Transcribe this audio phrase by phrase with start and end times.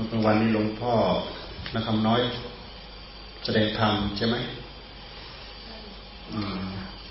[0.00, 0.94] มื่อกลางวันนี้หลวงพ่อ
[1.74, 2.20] นะคำน้อย
[3.44, 4.36] แสดงธรรมใช่ไหม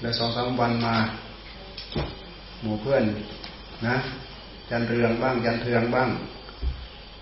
[0.02, 0.96] แล้วสองสามวันมา
[2.62, 3.04] หมู่เพื่อน
[3.88, 3.96] นะ
[4.70, 6.10] จันเรืองบ้าง จันเทืองบ้าง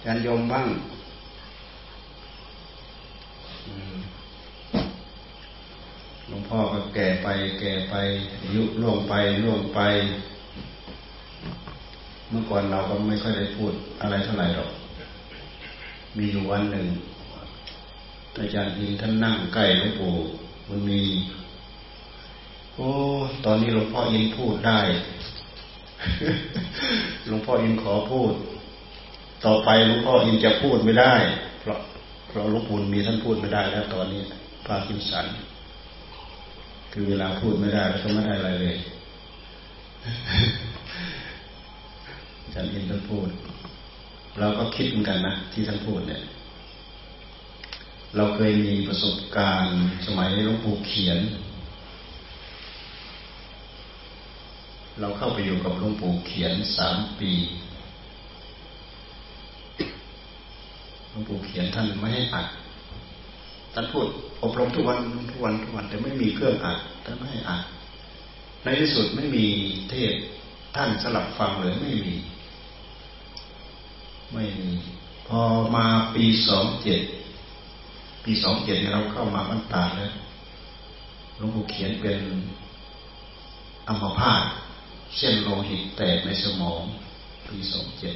[0.05, 0.67] จันยมบ้าง
[6.27, 7.27] หลวงพ่อก็แก่ไป
[7.59, 7.95] แก่ไป
[8.43, 9.13] อายุล่วงไป
[9.43, 9.79] ล่วงไป
[12.29, 14.71] เมื่อก่อนเราก็ไม่ค่อยได้พูดอะไรเท่าไหร่หรอก
[16.17, 16.87] มีอยู่วันหนึ่ง
[18.37, 20.13] อาจารย์อินท่านนั่งใกล้หลวงปู่
[20.69, 21.01] มันมี
[22.75, 22.87] โอ้
[23.45, 24.79] ตอนนี้หลวงพ่ออินพูดได้
[27.27, 28.31] หลวงพ่ออินขอพูด
[29.45, 31.13] ต่อไปหลวงพ่ออินจะพูดไม่ได้
[31.59, 31.77] เพราะ
[32.27, 34.21] เพราะหลวงปู่มีท่านพูดไม่ได้แล้ว ตอนนี้
[34.65, 35.25] พาคินสัน
[36.93, 38.75] คือเวลาพูดไม่ได้แล้วก็ไม่ได้อะไรเลย
[42.41, 43.29] อาจารย์อินท่านพูด
[44.39, 46.21] เราก็คิดเหมือนกันนะที่ท่านพูดเนี่ย
[48.15, 51.19] เราเคยมีประสบการณ์สมัยหลวงปู่เขียน
[54.99, 57.31] เราเข้าไปอยู่กับหลวงปู่เขียนสามปี
[61.09, 62.47] หลวงปู่เขียนท่านไม่ให้อัด
[63.73, 64.07] ท่านพูด
[64.43, 64.99] อบรมทุกวัน
[65.31, 67.61] ทุกวันทุกวันแต่ไม่มีเครื่องอัดท่านไม่ให้อัด
[68.63, 69.45] ในที่สุดไม่มี
[69.89, 70.13] เทศ
[70.75, 72.15] ท่านสลับฟังเลยไม่มี
[74.33, 74.69] ไม่มี
[75.27, 75.41] พอ
[75.75, 77.01] มาปีสองเจ็ด
[78.23, 80.13] ปีสองเจ็ดเราเข้ามาบรรตาแล้ว
[81.35, 82.19] หลวงปู่เขียนเป็น
[83.87, 84.43] อัมพาต
[85.17, 86.81] เส้นโลหิตแตกในสมอง
[87.47, 88.15] ปีสองเจ็ด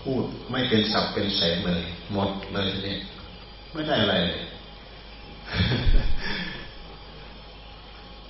[0.00, 3.00] พูดไม่เป็นสับเป็นแสงเลย หมดเลยเนี่ย
[3.72, 4.42] ไม่ได้อะไรเลย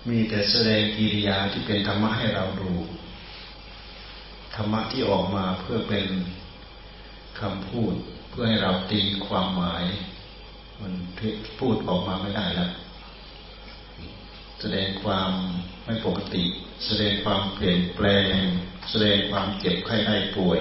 [0.08, 2.70] มีแต่แสดงกิริยาที่เป็นธรรมะให้เราดู
[4.60, 6.06] รรมะที่ออกมาเพื่อเป็น
[7.40, 7.94] คำพูด
[8.30, 9.84] เพื่อให้เราตีความหมาย
[10.80, 10.92] มัน
[11.58, 12.70] พูดออกมาไม่ได้แล้ว
[14.60, 15.30] แสดงความ
[15.84, 16.44] ไม่ปกติ
[16.86, 18.36] แสดงความเปลี่ยนแปลง
[18.90, 20.60] แสดงความเจ็บไข้ได้ป่วย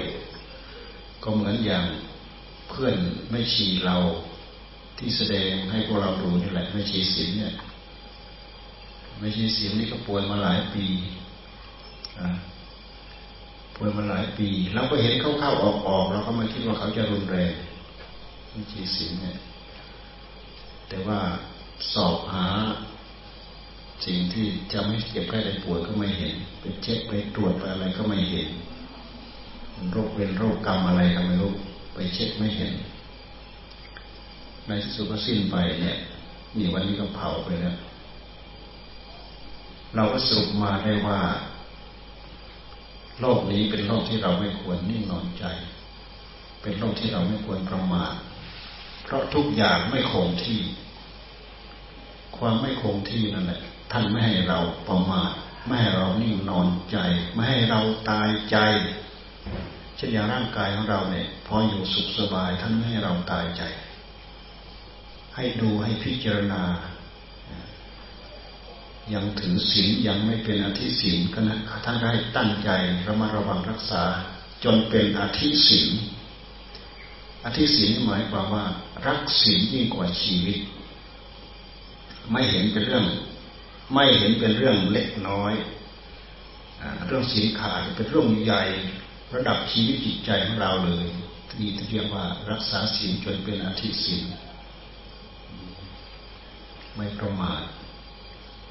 [1.23, 1.85] ก็เหมือนอย่าง
[2.69, 2.95] เพื่อน
[3.29, 3.97] ไม่ชีเรา
[4.97, 7.53] ที่แสดงให้พวกเราดูนี่แหละไม่ชีสินเนี่ย
[9.19, 10.85] ไม่ชีสินนี่ก็ป่วยมาหลายปี
[12.19, 12.29] อ่า
[13.79, 15.65] ป่วยมาหลายปีเราก็เห็นเข้าๆอ
[15.97, 17.51] อกๆเราก็ไม่คิดว่าเขาจะรุนแรง
[18.51, 19.37] ไม่ชีสินเนี่ย
[20.89, 21.19] แต่ว่า
[21.93, 22.47] สอบหา
[24.05, 28.47] สิ่งที่จะไม่เก็บไข้ได้ป่วยก็ไม่เห็นไปเช็คไปตรวจไปอะไรก็ไม่เห็น
[29.91, 31.53] โรคเป็นโรคกรรมอะไรก็ไม่รู้
[31.93, 32.73] ไปเช็คไม่เห็น
[34.67, 35.97] ในที่สุดก็สิ้นไปเนี่ย
[36.57, 37.75] นี่วันนี้ก็เผาไปแล้ว
[39.95, 41.19] เราก็สรุปมาได้ว่า
[43.21, 45.45] โลกนี้เป็นโลกที่เราไม่ควรนิ่งนอนใจ
[46.61, 48.13] เป็นโลกที่เราไม่ควรประมาท
[49.03, 50.61] เพราะทุกอย่างไม่คงที่
[52.37, 55.31] ความไม่คงที่นั่นแหละท่านไม่ให้เราประมาท
[55.65, 56.97] ไม่ให้เรานิ่งนอนใจ
[57.33, 58.57] ไม่ให้เราตายใจ
[59.95, 63.63] เช่นอย่างร่างกายของเราเนี่ย พออยู่สุขสบายท่านไม่ให้เราตายใจ
[65.35, 66.63] ให้ดูให้พิจารณา
[69.13, 72.69] ยังถือศีลยังไม่เป็นอธิศีลก็นะท่านได้ตั้งใจ
[73.07, 74.03] ระมัดระวังรักษา
[74.63, 75.89] จนเป็นอธิศีล
[77.45, 78.65] อธิศีลหมายความว่า
[79.07, 80.59] รักศีลยิ่งกว่าชีวิต
[82.31, 83.05] ไม่เห็นเป็นเรื่อง
[83.93, 85.53] ไม่เห็นเป็นเรื่องเล็กน้อย
[87.07, 88.63] เรื่องศีลขาดเป็นเรื่องใหญ่
[89.33, 91.05] ระดับชีวิตจิตใจของเราเลย
[91.51, 94.23] ที่เรียกว่ารักษาศีลจนเป็นอธิศีล
[96.95, 97.61] ไม่ประมาท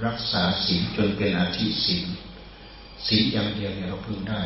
[0.06, 2.06] รักษาศีลจนเป็นอาชีพศีล
[3.06, 4.42] ศีลอย่างเดียวเนี่ยเราพึงได้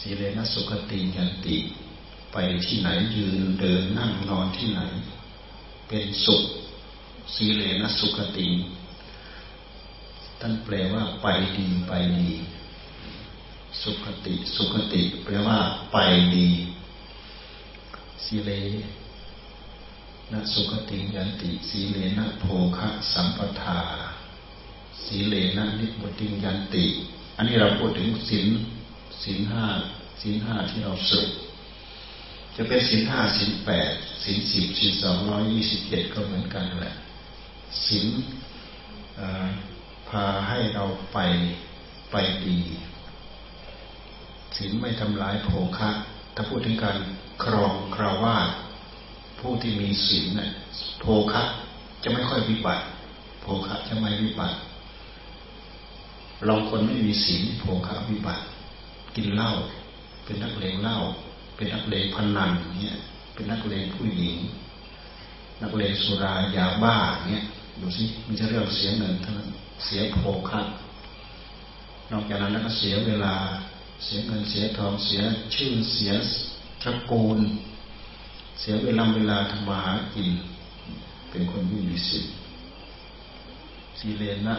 [0.00, 1.56] สีเลนะสุขติยันติ
[2.32, 2.36] ไป
[2.66, 4.80] ที่ไหนยืนเดินนั่งนอนที่ไหน
[5.88, 6.42] เป็นสุข
[7.34, 8.48] สีเลนะสุขติ
[10.40, 11.26] ท่านแปลว่าไป
[11.56, 12.30] ดีไปดี
[13.82, 15.58] สุขติ สุขติ แปลว่า
[15.92, 15.96] ไป
[16.34, 16.48] ดี
[18.24, 18.50] สีเล
[20.32, 22.44] นะสุขติยันติสีเลนะโภ
[22.76, 23.80] คะสัมปทา
[25.04, 26.86] สีเลนะนิพติยันติ
[27.36, 28.48] อันนี้เราพูดถึงศีล
[29.22, 29.66] ศีลห้า
[30.20, 31.28] ศีลห้าที่เราสุด
[32.56, 33.92] จะเป็นศีลห้าศีลแปด
[34.24, 36.94] ศีลสิบศีลสองร้อยยี่สิบเจ็ดก็เหมือนกันแหละ
[37.86, 38.06] ศีล
[40.08, 41.18] พาให้เราไป
[42.10, 42.16] ไป
[42.46, 42.58] ดี
[44.56, 45.48] ศีลไม่ทำลายโภ
[45.78, 45.90] คะ
[46.34, 46.98] ถ้าพูดถึงการ
[47.44, 48.48] ครองคราวาส
[49.40, 50.50] ผู้ที่มีศีลเนี่ย
[51.00, 51.42] โภคะ
[52.02, 52.84] จะไม่ค่อยวิบัติ
[53.40, 54.56] โภคะจะไม่วิบัติ
[56.48, 58.42] ลองคนไม่มีศีลโภคะวิบัติ
[59.16, 59.50] กินเหล้า
[60.24, 60.96] เป็นนักเลงเหล้า
[61.56, 62.50] เป็นนักเลงพนัน
[62.82, 62.96] เนี่ย
[63.34, 64.36] เป็นนักเลงผู้หญิง
[65.62, 66.96] นักเลงสุรายาบ้า
[67.28, 67.44] เนี่ย
[67.80, 69.48] ดูสิมีจะเรื่องเสียเงินเท่านั้น
[69.84, 70.60] เสียโภคะ
[72.10, 73.34] นอกจากนั้นแล้วก็เสียเวลา
[74.04, 75.22] เสียเงินเสียทองเสีย
[75.54, 76.12] ชื่อเสีย
[76.82, 77.38] ตระกูล
[78.60, 80.28] เสียเวลาเวลาทำมาหากิน
[81.30, 82.32] เป็นคนไม่มีสิทธิ์
[83.98, 84.54] สีเลนะ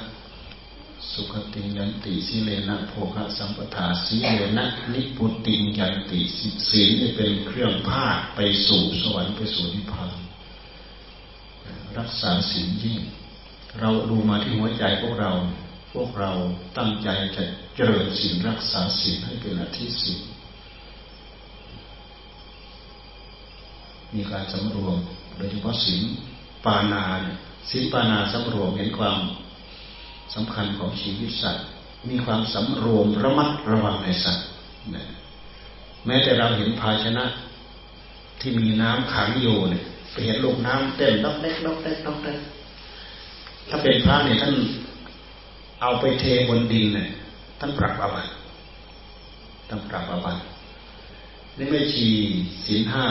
[1.11, 6.19] สุขติยันติสีเลนะโภคะสัมปทาสีเลนะนิพุติยันติ
[6.69, 8.05] สีนี่เป็นเครื่องพา
[8.35, 10.11] ไปสู่สวรรค์ไปสู่นิพพาน
[11.97, 12.99] รักษาศีลยิ่ง
[13.79, 15.31] เราดูมาที่หัวใจพวกเรา
[15.93, 16.31] พวกเรา
[16.77, 17.43] ตั้งใจจะ
[17.75, 20.19] เจริญศีลรักษาศีลให้เป็นอาทิศีล
[24.15, 24.97] มีการสำรวม
[25.37, 26.01] โดยเฉพาะศีล
[26.65, 27.03] ปานา
[27.69, 29.17] ศีลปานาสำรวมเห็นความ
[30.35, 31.65] สำคัญของชีวิตสัตว์
[32.09, 34.45] มีความสำรวมระมัดระวังในสัตว์
[36.05, 37.25] แม้แต่เราเห็นภาชนะ
[38.41, 42.39] ที่มีน้ำขังอยู่เนี่ยไปเห็นลูกน้ำเต้นดอกเล็กดอกเล็กดอกเล็ก
[43.69, 44.55] ถ้าเป็นพระเนี่ยท่าน
[45.81, 47.09] เอาไปเทบนดินเนี่ย
[47.59, 48.31] ท่านปรับอาบัติ
[49.67, 50.41] ท่านปรับอาบัติ
[51.57, 52.07] นี่ไม่ชี
[52.65, 53.05] ศีลห้า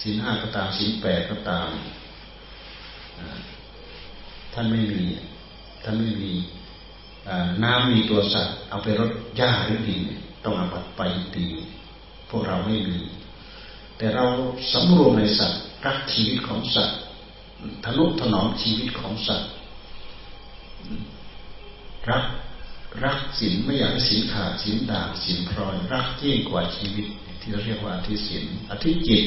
[0.00, 1.68] ศีลห้าก็ตามศีลแปดก็ตาม
[4.52, 5.02] ท่านไม่มี
[5.82, 6.32] ท่านไม่มี
[7.64, 10.02] น้ำมีตัวสัตว์ เอาไปรดหญ้าหรือดิน
[10.44, 11.00] ต้องอาบัตไป
[11.34, 11.46] ตี
[12.30, 13.00] พวกเราไม่มี
[13.96, 14.24] แต่เรา
[14.72, 16.98] สำรวมในสัตว์รักชีวิตของสัตว์
[17.84, 19.50] ทนุถนอมชีวิตของสัตว์
[22.10, 22.24] รัก
[23.04, 27.06] รักศีลไม่อยากให้ศีลขาดศีลด่างศีลพลอย รักยิ่งกว่าชีวิต
[27.40, 29.24] ที่เราเรียกว่าอธิศีลอธิจิต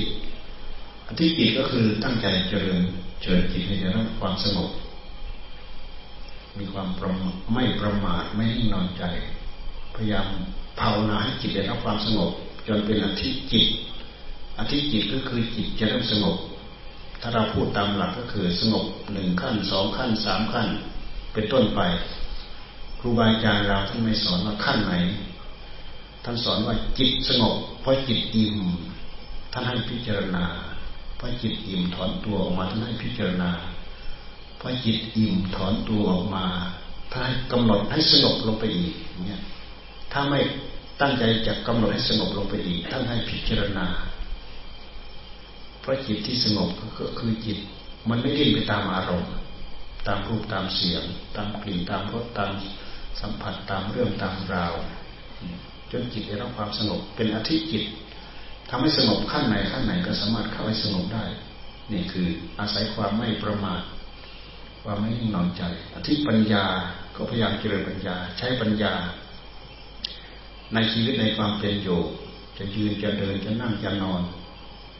[1.08, 2.82] อธิจิตก็คือตั้งใจเจริญ
[3.22, 4.70] เจริญจิตให้ได้รับความสงบ
[6.58, 7.12] มีความประ
[7.54, 9.04] ไม่ประมาทไม่นิ่งนอนใจ
[9.96, 10.28] พยายาม
[10.80, 12.32] ภาวนาให้จิตได้รับความสงบ
[12.68, 13.68] จนเป็นอธิจิต
[14.60, 16.38] อธิจิตก็คือจิตจะเริ่มสงบ
[17.22, 20.68] ถ้าเราพูดตามหลักก็คือสงบหนึ่งขั้นสองขั้นสามขั้น
[21.34, 21.82] เป็นต้นไป
[23.00, 24.94] ครูบาอาจารย์เราท่านไม่สอนว่าขั้นไหน
[26.24, 28.58] ท่านสอนว่าจิตสงบ เพราะจิตอิ่ม
[29.52, 30.46] ท่านให้พิจารณา
[31.18, 33.52] พราะจิตอิ่มถอนตัวออกมาท่านให้พิจารณา
[34.58, 36.46] เพราะจิตอิ่มถอนตัวออกมา
[37.12, 38.94] ท่านให้กำหนดให้สงบลงไปอีก
[39.26, 39.42] เนี่ย
[40.12, 40.40] ถ้าไม่
[41.02, 43.86] ตั้งใจจะกำหนดให้สงบลงไปอีกท่านให้พิจารณา
[45.82, 46.70] เพราะจิตที่สงบ
[47.00, 47.58] ก็คือจิต
[48.10, 49.32] มันไม่ดิ้นไปตามอารมณ์
[50.08, 51.04] ตามรูปตามเสียง
[51.36, 52.52] ตามกลิ่นตามรสตาม
[53.22, 54.74] สัมผัสตามเรื่องตามราว
[55.92, 57.84] จนจิตได้รับความสงบเป็นอธิจิต
[58.70, 61.26] ทำให้สงบขั้นไหนขั้นไหนก็สามารถเข้าให้สงบได้
[61.94, 62.28] นี่คือ
[62.60, 63.82] อาศัยความไม่ประมาท
[64.84, 65.64] ความไม่นิ่งนอนใจ
[65.96, 66.66] อธิปัญญา
[67.16, 68.94] ก็พยายามเจริญปัญญา ใช้ปัญญา
[70.74, 72.02] ในชีวิตในความเป็นอยู่
[72.58, 74.22] จะยืนจะเดินจะนั่งจะนอน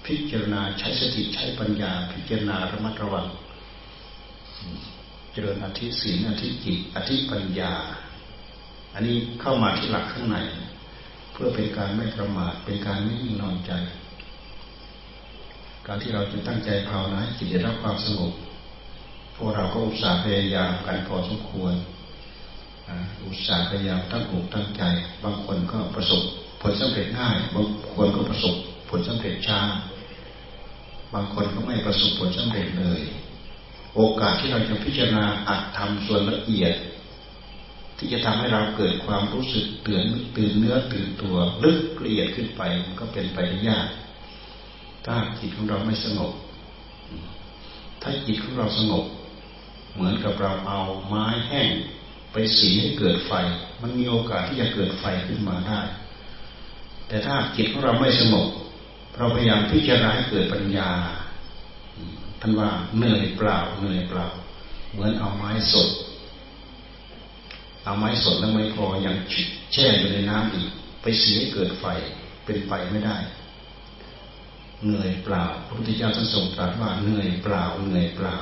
[0.06, 3.28] พิจารณาใช้สติใช้ปัญญา พิจารณาระมัดระวัง
[5.32, 7.74] เจริญอธิศีลอธิจิตอธิปัญญา
[8.94, 10.38] อันนี้เข้ามาที่หลักข้างใน
[11.36, 13.72] เพื่อเป็นการไม่ประมาทเป็นการไม่นิ่งนอนใจ
[15.88, 18.32] การที่เราจะตั้งใจภาวนาจิตจะรับความสงบ
[19.36, 21.74] พวกเราก็อุตส่าห์พยายามกันพอสมควร
[23.26, 24.84] อุตส่าห์พยายามตั้งอกตั้งใจ
[25.24, 26.22] บางคนก็ประสบ
[26.62, 28.56] ผลสำเร็จง่าย บางคนก็ประสบ
[28.90, 29.60] ผลสำเร็จช้า
[31.14, 33.02] บางคนก็ไม่ประสบผลสำเร็จเลย
[33.96, 36.74] โอกาสที่เราจะพิจารณาอัดทำส่วนละเอียด
[37.98, 40.04] ที่จะทำให้เราเกิดความรู้สึกเตือน
[40.38, 43.88] ตื่นเนื้อตื่นตัวลึกละเอียดขึ้นไปมันก็เป็นไปได้ยาก
[45.06, 46.32] ถ้าจิตของเราไม่สงบ
[48.02, 49.06] ถ้าจิตของเราสงบ
[49.94, 51.70] เหมือนกับเราเอาไม้แห้ง
[52.32, 53.34] ไปสีให้เกิดไฟ
[53.82, 55.82] มันมีโอกาสที่จะเกิดไฟขึ้นมาได้
[57.08, 58.48] แต่ถ้าจิตของเราไม่สงบ
[59.18, 60.90] เราพยายามพิจารณาให้เกิดปัญญา
[62.42, 64.28] ท่านว่าเหนื่อยเปล่าเหนื่อยเปล่า
[64.92, 65.90] เหมือนเอาไม้สด
[67.86, 69.16] เอาไม้สดแล้วไม่พอยัง
[69.74, 70.70] แช่อยู่ในน้ำอีก
[71.02, 71.86] ไปเสียเกิดไฟ
[72.46, 73.18] เป็นไปไม่ได้
[74.84, 78.38] เหนื่อยเปล่าพระพุทธเจ้าท่านทรงตรัสว่าเหนื่อยเปล่าเหนื่อยเปล่า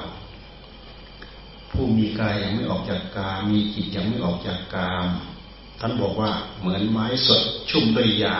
[1.71, 5.07] ผู้มีกายยังไม่ออกจากกามมีจิตยังไม่ออกจากกาม
[5.79, 8.37] ท่านบอกว่าเหมือนไม้สดชุ่มด้วยยา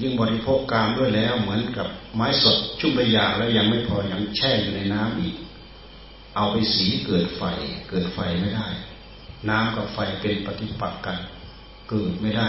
[0.00, 5.34] ยิ่งบริโภคกามด้วยแล้วเหมือนกับไม้สดชุ่มไปยาแล้วยังไม่พอยังแช่อยู่ในน้ำอีก
[6.36, 7.42] เอาไปสีเกิดไฟ
[7.90, 8.68] เกิดไฟไม่ได้
[9.48, 11.18] น้ำกับไฟเป็นปฏิปักษ์กัน
[11.88, 12.48] เกิดไม่ได้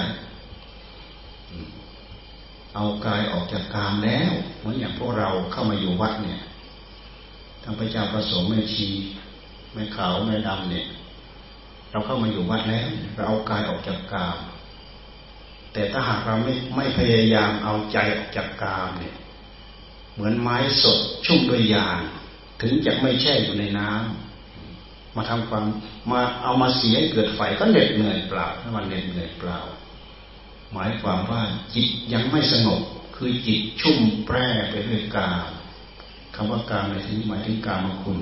[2.75, 6.41] เอากายออกจากกามแล้ว เหมือนอย่างพวกเราเข้ามาอยู่วัดเนี่ย
[7.63, 8.87] ทางพระเจ้าประสงค์แม่ชี
[9.73, 10.85] แม่ขาวแม่ดำเนี่ย
[11.91, 14.37] เราเข้ามาอยู่วัดแล้วเราเอากายออกจากกาม
[15.73, 19.15] แต่ถ้าหากเราไม่ไม่พยายามเอาใจออกจากกามเนี่ย
[20.13, 21.99] เหมือนไม้สดชุ่มด้วยยาง
[22.61, 24.32] ถึงจะไม่แช่อยู่ในน้ำ
[25.15, 25.65] มาทำความ
[26.11, 29.59] มาเอามาเสียเกิดไฟก็เหน็ดเหนื่อยเปล่าถ้ามันเหน็ดเหนื่อยเปล่า
[30.73, 31.41] หมายความว่า
[31.75, 32.81] จิตยังไม่สงบ
[33.15, 35.49] คือจิตชุ่มแปร่ไปด้วยกาม
[36.35, 38.19] คำว่ากามในที่นี้หมายถึงกามคุณ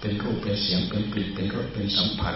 [0.00, 2.34] เป็นรูปเป็นเสียงเป็นกลิ่นเป็นรสเป็นสัมผัส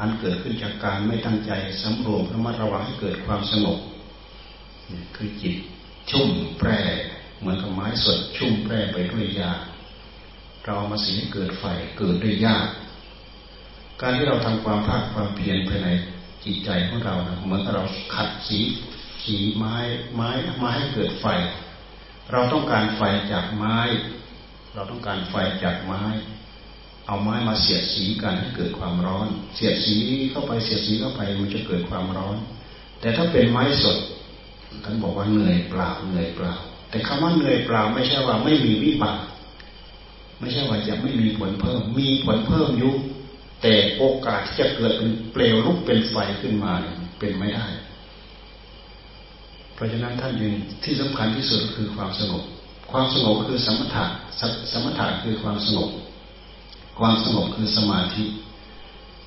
[0.00, 3.78] อันเกิดขึ้นจากการไม่ตั้งใจสำรวมระมัดระวังให้เกิดความสงบ
[5.16, 5.56] คือจิต
[6.10, 6.80] ชุ่มแปร่
[7.38, 9.52] เหมือนกับไม้สดชุ่มแปร่ไปด้วยยา
[10.66, 11.64] เรามาสีให้เกิดไฟ
[11.98, 12.66] เกิดด้วยยาก
[14.00, 15.88] การที่เราทำความภาคความเพียรภายใน
[16.44, 18.58] จิตใจของเรานะเหมือนกับเราขัดสี
[19.24, 19.74] สีไม้
[20.14, 21.26] ไม้ไม้ให้เกิดไฟ
[22.32, 23.02] เราต้องการไฟ
[23.32, 23.78] จากไม้
[24.74, 26.02] เราต้องการไฟจากไม้
[27.06, 29.96] เอาไม้มาเสียดสีกันให้เกิดความร้อน เสียดสี
[30.30, 32.36] เข้าไปเสียดสีเข้าไปมันจะเกิดความร้อน
[33.00, 33.98] แต่ถ้าเป็นไม้สด
[34.84, 36.54] ท่านบอกว่าเหนื่อยเปล่าเหนื่อยเปล่า
[36.90, 39.18] แต่คำว่าเหนื่อยเปล่าไม่ใช่ว่าไม่มีวิบาก
[40.44, 42.96] ไม่ใช่ว่าจะไม่มีผลเพิ่ม มีผลเพิ่มยุค
[43.62, 46.72] แต่โอกาสที่จะเกิดเป็นเปลวลุกเป็นไฟขึ้นมา
[47.18, 47.66] เป็นไม่ได้
[49.74, 52.44] เพราะฉะนั้นท่านยึงที่สำคัญที่สุดคือความสงบ
[52.90, 54.04] ความสงบคือสมถะ
[54.72, 55.90] สมถะคือความสงบ
[56.98, 58.24] ความสงบคือสมาธิ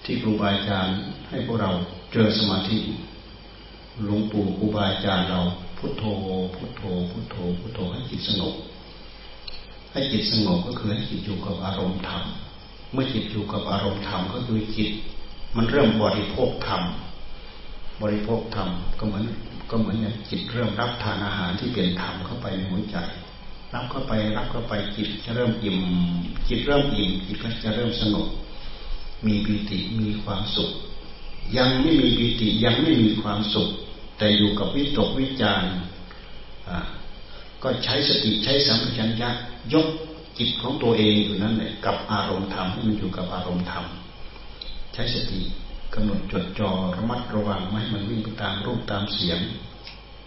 [0.03, 0.97] ที่ครูบาอาจารย์
[1.29, 1.71] ให้พวกเรา
[2.11, 2.77] เจอสมาธิ
[4.05, 5.39] หลวงปู่ครูบาอาจารย์เรา
[5.77, 6.03] พุทโธ
[6.55, 8.55] พุทโธ พุทโธ พุทโธให้จิตสงบ
[9.97, 12.23] ให้จิตสงบก็คือให้จิตอยู่กับอารมณ์ธรรม
[12.93, 14.89] เมื่อจิตอยู่กับอารมณ์ธรรมก็คือจิต
[15.55, 16.81] มันเริ่มบริโภคธรรม
[18.01, 19.25] บริโภคธรรมก็เหมือน
[19.69, 22.97] ก็เหมือนอย่างจิตเริ่มรับทานอาหารที่เป็นธรรมเข้าไปในหัวใจ
[23.73, 25.79] รับเข้าไปรับเข้าไปจิตจะเริ่มอิ่ม
[26.47, 28.27] จิตเริ่มอิ่มจิตก็จะเริ่มสงบ
[29.25, 30.71] มีปีติมีความสุข
[31.57, 33.69] ยังไม่มีปีติยังไม่มีความสุข
[34.17, 35.63] แต่อยู่กับวิตกวิจาร
[37.63, 39.29] ก็ใช้สติใช้สัมผัสัญญะ
[39.73, 39.87] ยก
[40.37, 43.85] จิตของตัวเองอยู่นั่นแหละกับอารมณ์ธรรมให้มันอยู่กับอารมณ์ธรรม
[44.93, 45.41] ใช้สติ
[45.93, 49.39] กำหนดจดจ่อระมัดระวังไม่ให้มันวิ่งไปตามรูปตามเสียง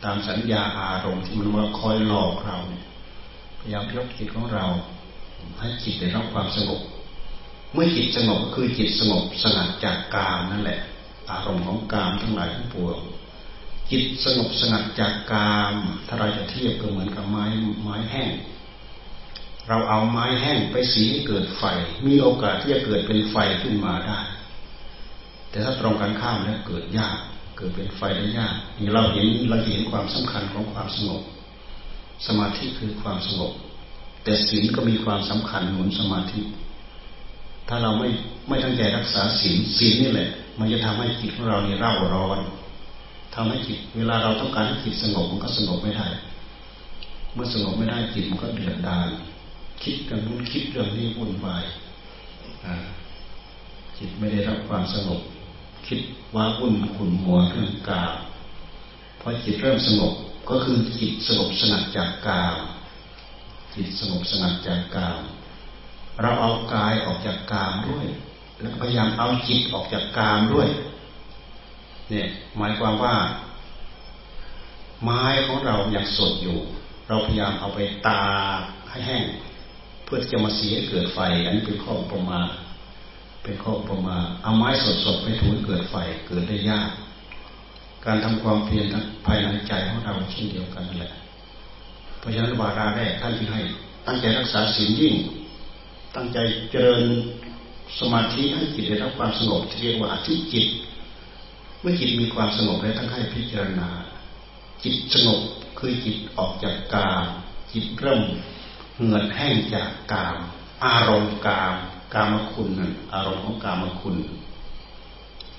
[0.05, 2.85] ตามสัญญาอารมณ์ที่มันมาคอยหลอกเราเนี่ย
[3.59, 4.67] พยายามยกจิตของเรา
[5.59, 6.81] ให้จิตได้รับความสงบ
[7.73, 10.81] เมื่อจิตสงบคือจิตสงบสงัดจากกามนั่นแหละ
[11.31, 12.99] อารมณ์ของกามทั้งหลายทั้งปวง
[13.91, 15.75] จิตสงบสงัดจากกาม
[16.07, 17.45] ถ้าเราจะเทียบก็เหมือนกับไม้
[17.83, 18.33] ไม้แห้ง
[19.71, 21.65] เราเอาไม้แห้งไปสีให้เกิดไฟ
[22.07, 24.19] มีโอกาสที่จะเกิดเป็นไฟขึ้นมาได้
[25.51, 27.17] แต่ถ้าตรงกันข้ามแล้วเกิดยาก
[27.57, 31.23] เกิดเป็นไฟได้ยากนี่เราเห็นเราเห็นความสำคัญของความสงบ
[32.27, 33.53] สมาธิคือความสงบ
[34.25, 36.41] แต่ศีลก็มีความสำคัญหมือนสมาธิ
[37.69, 38.09] ถ้าเราไม่
[38.49, 42.39] ไม่ตั้งใจรักษาศีลศีลนี่แหละ มันจะทำให้จิตของเราเนี่ยเร่าร้อน
[43.35, 46.07] ทำให้จิตเวลาเราต้องการให้จิตสงบมันก็สงบไม่ได้
[47.35, 49.09] เมื่อสงบไม่ได้จิตมันก็เดือดดาล
[49.83, 51.65] คิดกันนู้นคิดเรื่องนี้วุ่นวาย
[53.97, 55.21] จิตไม่ได้รับความสงบ
[55.87, 56.01] คิด
[56.35, 58.05] ว่าวุ่นขุนหัวเรื่องกา
[59.21, 60.15] พอจิตเริ่มสงบ
[60.49, 62.57] ก็คือจิตสงบสงัดจากกาม
[63.75, 65.21] จิตสงบสงัดจากกาม
[66.21, 68.07] เราเอากายออกจากกามด้วย
[68.61, 70.69] แล้วพยายามเอาจิตออกจากกามด้วย
[72.09, 72.27] เนี่ย
[72.59, 73.15] หมายความว่า
[75.03, 76.59] ไม้ของเรายังสดอยู่
[77.09, 78.23] เราพยายามเอาไปตา
[78.91, 79.25] ให้แห้ง
[80.13, 82.41] พื่อจะมาเสียเกิดไฟ อันนี้เป็นข้อประมา
[83.43, 84.69] เป็นข้อประมาเอาไม้
[85.05, 86.91] สดๆไปถูเกิดไฟเกิดได้ยาก
[88.07, 88.87] การทำความเพียร
[89.27, 91.13] ภายในใจของเราเช่นเดียวกันนั่นแหละ
[92.19, 93.61] เพราะฉะนั้นวาระแรกท่านที่ให้
[94.07, 95.15] ตั้งใจรักษาศีลยิ่ง
[96.17, 96.39] ตั้งใจ
[96.71, 97.03] เจริญ
[97.99, 100.69] สมาธิให้จิตได้รับความสงบที่เรียกว่าอธิจิต
[101.81, 103.89] เมื่อจิตมีความสงบแล้วท่านให้พิจารณา
[104.83, 105.41] จิตสงบ
[105.79, 107.09] คือจิตออกจากกา
[107.73, 108.23] จิตเริ่ม
[109.03, 110.37] เหงื่อแห้งจากกาม
[110.85, 111.75] อารมณ์กาม
[112.15, 114.17] กามคุณนั่นอารมณ์ของกามคุณ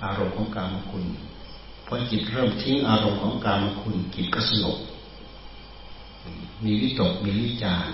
[0.03, 1.03] อารมณ์ของกามคุณ
[1.85, 4.77] พอจิตเริ่มทิ้งอารมณ์ของกามคุณจิตก็สงบ
[6.63, 7.87] มีวิตกมีวิจาร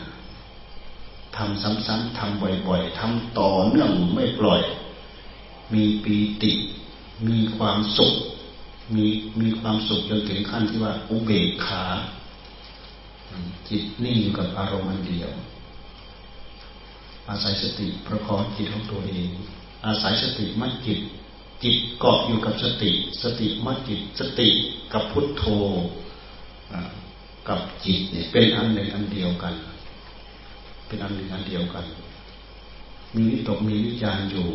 [1.35, 4.61] ทำซ้ำๆทำบ่อยๆทำต่อเนื่องไม่ปล่อย
[5.73, 6.51] มีปีติ
[7.27, 8.13] มีความสุข
[8.95, 9.05] มี
[9.41, 11.83] มีความสุขจนถึงขั้นที่ว่าอุเบกขา
[13.69, 15.31] จิตนิ่งอยู่กับอารมณ์อันเดียว
[17.29, 19.29] อาศัยสติประคองจิตของตัวเอง
[19.85, 20.99] อาศัยสติมัดจิต
[21.63, 22.91] จิตเกาะอยู่กับสติ
[23.23, 24.49] สติมัดจิต สติ
[24.93, 25.43] กับพุทโธ
[27.49, 29.53] กับจิตเนี่ยเป็นอันหนึ่งอันเดียวกัน
[30.87, 31.85] เป็นอันหนึ่งอันเดียวกัน
[33.15, 34.47] มีวิตกมีวิจารอยู่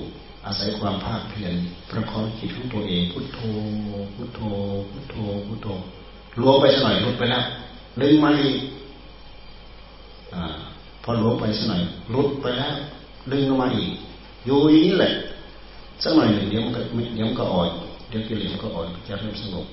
[0.46, 1.54] อาศัยความภาคเพียร
[1.90, 3.40] ประคองจิตของตัวเอง พุทโธ
[4.14, 4.40] พุทโธ
[4.90, 5.68] พุทโธ พุทโธ
[6.40, 7.44] รวมไปสักหน่อยลดไปแล้ว
[8.00, 8.56] ดึงมาอีก
[11.02, 11.82] พอรวมไปสักหน่อย
[12.14, 12.74] ลุดไปแล้ว
[13.32, 13.90] ดึงมาอีก
[14.44, 15.12] อยู่อย่างนี้แหละ
[16.02, 16.82] สักหน่อยหนึ่งเดี๋ยวมันก็
[17.14, 17.70] เดี๋ยวมันก็อ่อน
[18.08, 19.66] เดี๋ยวกิเลสมันก็อ่อนจะเริ่มสงบ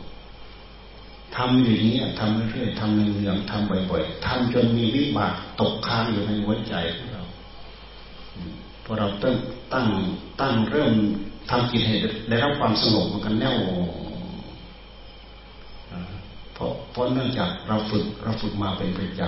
[1.35, 7.23] ทำอยู่นี้ทำเรื่อยๆทำเนืองๆทำบ่อยๆทำจนมีวิบากตกค้างอยู่ในหัวใจของเรา
[8.83, 9.35] พอเราตั้ง
[9.73, 9.85] ตั้ง
[10.41, 10.93] ตั้งเริ่ม
[11.49, 11.95] ทำกิจให้
[12.29, 13.55] ได้รับความสงบมันกันแน่ว
[16.59, 19.21] เพราะเพราะเนื่องจากเราฝึกเราฝึกมาเป็นประจ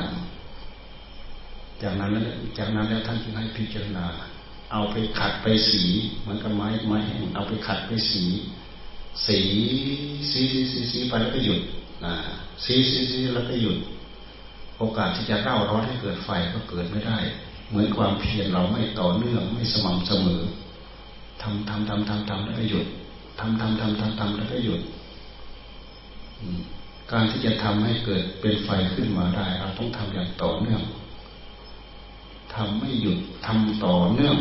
[1.07, 2.23] ำจากนั้นแล้ว
[2.57, 4.05] จากนั้นแล้วท่านจึงให้พิจารณา
[4.71, 5.83] เอาไปขัดไปสี
[6.21, 8.23] เหมือนกับไม้ไม้แห้งเอาไปขัดไปสี
[9.27, 9.39] สี
[10.31, 11.61] สีสีสีไปแล้วก็หยุด
[12.05, 12.13] นะ
[12.65, 13.77] สีสีสีแล้วก็หยุด
[14.77, 17.17] โอกาสที่จะเล่าร้อนให้เกิดไฟก็เกิดไม่ได้
[17.69, 20.41] เหมือนความเพียรเราไม่ต่อเนื่องไม่สม่ำเสมอ
[21.41, 22.85] ทำทำทำทำทำแล้วก็หยุด
[23.39, 24.81] ทำทำทำทำทำแล้วก็หยุด
[27.11, 30.81] การที่จะทำให้เกิดเป็นไฟขึ้นมาได้ เราต้องทำอย่างต่อเนื่อง
[32.53, 34.37] ทำไม่หยุดทำต่อเนื่อง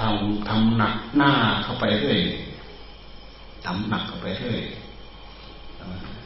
[0.00, 1.32] ทำทำหนักหน้า
[1.62, 2.20] เข้าไปเรื่อย
[3.66, 4.60] ทำหนักเข้าไปเรื่อย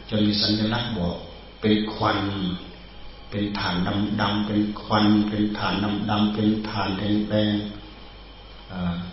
[0.08, 1.16] จนมีสัญลักษณ์บอก
[1.60, 2.18] เป็นควัน
[3.30, 7.54] เป็นฐานดำดำเป็นควัน เป็นฐานดำดำเป็นฐานแดงแดง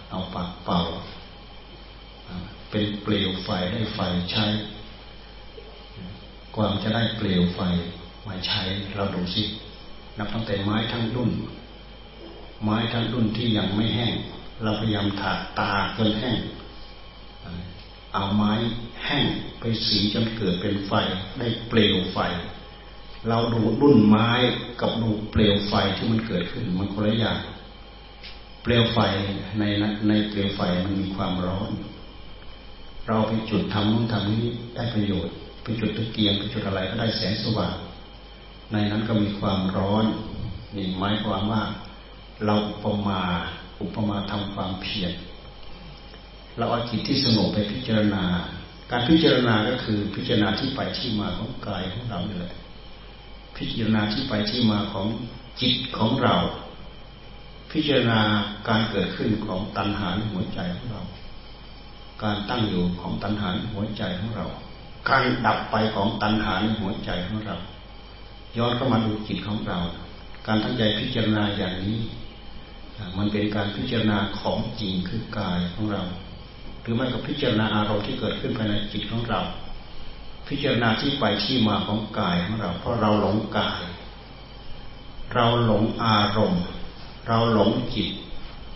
[0.10, 0.80] เอาปากเป่า
[2.70, 4.00] เป็นเปลวไฟได้ไฟ
[4.32, 4.46] ใช้
[6.56, 7.60] กว่าจะได้เปลวไฟ
[8.28, 8.62] มาใช้
[8.96, 9.44] เราดูสิ
[10.18, 11.32] นับตั้งแต่ไม้ทั้งรุ่น
[12.64, 14.14] ไม้ทั้งรุ่นที่ยังไม่แห้ง
[14.64, 16.38] เราพยายามถากตาจนแห้ง
[18.14, 18.54] เอาไม้
[19.06, 19.26] แห้ง
[19.60, 20.94] ไปสีจนเกิดเป็นไฟ
[21.40, 22.18] ได้เปลวไฟ
[23.28, 24.30] เราดูรุ่นไม้
[24.82, 27.40] กับดูเปลวไฟที่มันเกิดขึ้นมันคนละอย่าง
[28.64, 29.00] เปลวไฟ
[29.60, 29.64] ใน
[30.08, 31.72] ในเปลวไฟมันมีความร้อน
[33.08, 34.46] เราไปจุดทำนู่นทำนี้
[34.76, 35.36] ได้ประโยชน์
[35.66, 37.76] ไปจุดตะเกียงไปจุดอะไรก็ได้แสงสว่าง
[38.72, 40.06] ในนั้นก็มีความร้อน
[40.76, 41.62] นี่หมายความว่า
[42.46, 43.22] เราอุปมา
[43.82, 45.12] อุปมาทำความเพียร
[46.58, 48.24] เราเอาจิตที่สงบไปพิจารณา
[48.92, 52.52] การพิจารณาก็คือพิจารณาที่ไปที่มาของกายของเราเลย
[53.58, 55.08] พิจารณาที่ไปที่มาของ
[55.62, 56.36] จิตของเรา
[57.72, 58.20] พิจารณา
[58.70, 61.04] การเกิดขึ้นของตัณหาหัวใจของเรา
[62.24, 64.48] การตั้งอยู่ของตัณหาหัวใจของเรา
[65.10, 67.58] การดับไปของตัณหาในหัวใจของเรา
[68.58, 69.80] ย้อนเข้ามาดูจิตของเรา
[70.48, 72.00] การตั้งใจพิจารณาอย่างนี้
[73.18, 76.04] มันเป็นการพิจารณาของจริงคือกายของเรา
[76.82, 79.42] หรือไม่ก็พิจารณาอารมณ์ที่เกิดขึ้นภายในจิตของเรา
[80.48, 83.82] พิจารณาที่ไปที่มาของกายของเรา เพราะเราหลงกาย
[85.34, 86.64] เราหลงอารมณ์
[87.28, 88.10] เราหลงจิต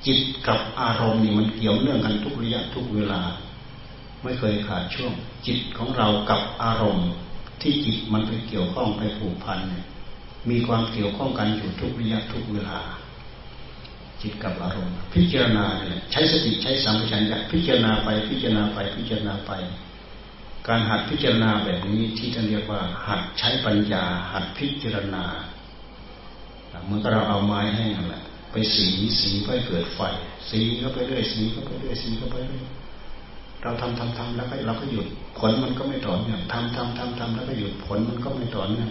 [0.05, 3.21] จิตกับอารมณ์นี่มันเกี่ยวเนื่องกันทุกระยะทุกเวลา
[4.23, 5.13] ไม่เคยขาดช่วง
[5.47, 7.09] จิตของเรากับอารมณ์
[7.61, 9.85] ที่จิตมันไปเกี่ยวข้องไปผูกพันเนี่ย
[10.49, 12.79] มีความเกี่ยวข้องกันอยู่ทุกระยะทุกเวลา
[14.21, 19.51] จิตกับอารมณ์ พิจารณาเนี่ยใช้สติใช้สัมปชัญญะพิจารณาไปพิจารณาไปพิจารณาไป
[20.67, 25.23] การหัดพิจารณาแบบนี้ที่ท่านเรียกว่า หัดใช้ปัญญา หัดพิจารณา
[26.85, 28.87] เหมือนเราเอาไม้แห้งแหละไปสี
[29.19, 29.99] สีเพื่อเกิดไฟ
[30.49, 32.65] สีเข้าไปเรื่อยสีเข้าไปเรื่อยสีเข้าไปเรื่อย
[33.63, 35.05] เราทำทำทำแล้วก็เราก็หยุด
[35.39, 38.89] ผลมันก็ไม่ต่อเนื่องทำทำทำทำแล้วก็หยุดผลมันก็ไม่ต่อเนื่อง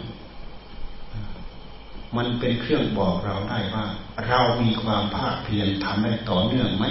[2.16, 3.84] มันเป็นเครื่องบอกเราได้ว่า
[4.28, 6.86] เรามีความภาคเพียรทำได้ต่อเนื่องไหม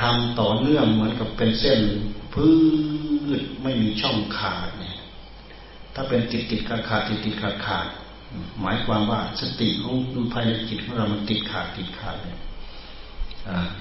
[0.00, 1.80] ทำต่อเนื่องเหมือนกับเป็นเส้น
[2.34, 2.52] พื้
[3.38, 4.98] นไม่มีช่องขาดเนี่ย
[5.94, 7.86] ถ้าเป็นติดติดขาดขาดติดติดขาดขาด
[8.60, 9.94] หมายความว่าสติของ
[10.32, 12.38] ภายในจิตของเรามันติดขาดติดขาดเนี่ย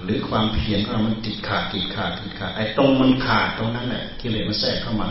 [0.04, 5.10] หรือความเพียรของเรามันติดขาดติดขาดติดขาดไอ้ตรงมันขาดตรงนั้นแหละกิเลสมันแทรกเข้ามา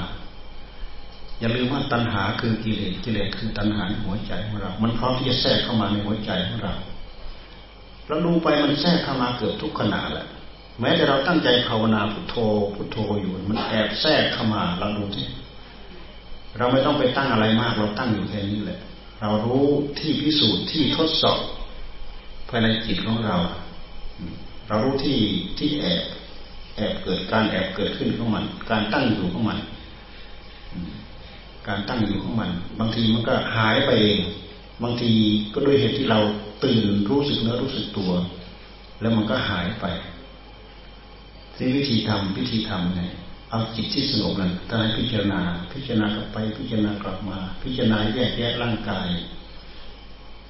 [1.40, 6.74] อย่าลืมว่าตัณหาคือกิเลสกิเลสคือตัณหาในหัวใจของเรา มันพร้อมที่จะแทรกเข้ามาในหัวใจของเรา
[8.06, 10.26] เราดูไปมันแทรกเข้ามาเกือบทุกขณะแหละ
[10.80, 12.36] แม้แต่เราตั้งใจภาวนาพุทโธ
[12.74, 15.26] พุทโธอยู่ มันแอบแทรกเข้ามาเราดูที่
[16.58, 18.80] เราไม่ต้องไปตั้งอะไรมาก เราตั้งอยู่แค่นี้แหละ
[19.20, 19.66] เรารู้
[19.98, 21.40] ที่พิสูจน์ที่ทดสอบ
[22.48, 23.36] ภายในจิตของเรา
[24.68, 25.18] เรารู้ที่
[25.58, 26.02] ที่แอบ
[26.76, 29.58] แอบเกิดการแอบเกิดขึ้นของมัน การตั้งอยู่ของมัน
[31.68, 34.18] การตั้งอยู่ของมัน บางทีมันก็หายไปเอง
[34.82, 35.10] บางที
[35.54, 36.20] ก็ด้วยเหตุที่เรา
[36.64, 38.10] ตื่นรู้สึกเนื้อรู้สึกตัว
[39.00, 39.86] แล้วมันก็หายไป
[41.56, 43.02] ที่วิธีทำวิธีทำไง
[43.50, 45.40] เอาจิตที่สงบนั้นถ้าให้พิจารณา
[45.72, 49.08] พิจารณากลับไปพิจารณากลับมา พิจารณาแยกแยะร่างกาย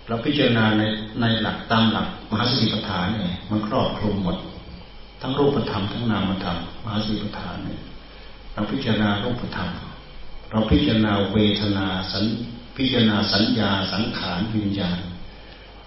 [0.08, 0.82] เราพิจารณาใน
[1.20, 4.36] ในหลักตามหลักมหาสติปัฏฐานเนี่ยมันครอบคลุมหมด
[5.20, 7.80] ทั้งรูปธรรมทั้งนามธรรมมหาสีปฐานเนี่ย
[8.52, 9.70] เราพิจารณารูปธรรม
[10.50, 12.24] เราพิจารณาเวทนาสัญ
[12.76, 14.98] พิจารณาสัญญาสังขารวิญญาณ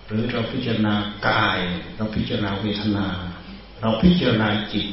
[0.06, 0.94] หรือเราพิจารณา
[1.28, 1.60] กาย
[1.96, 3.06] เราพิจารณาเวทนา
[3.82, 4.88] เราพิจารณาจิต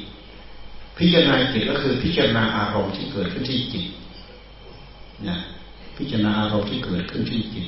[0.99, 3.87] พิจารณาจิตก็คือพิจารณาอารมณ์ที่เกิดขึ้นที่จิต
[5.29, 5.39] นะ
[5.97, 7.67] พิจารณาอารมณ์ที่เกิดขึ้นที่จิต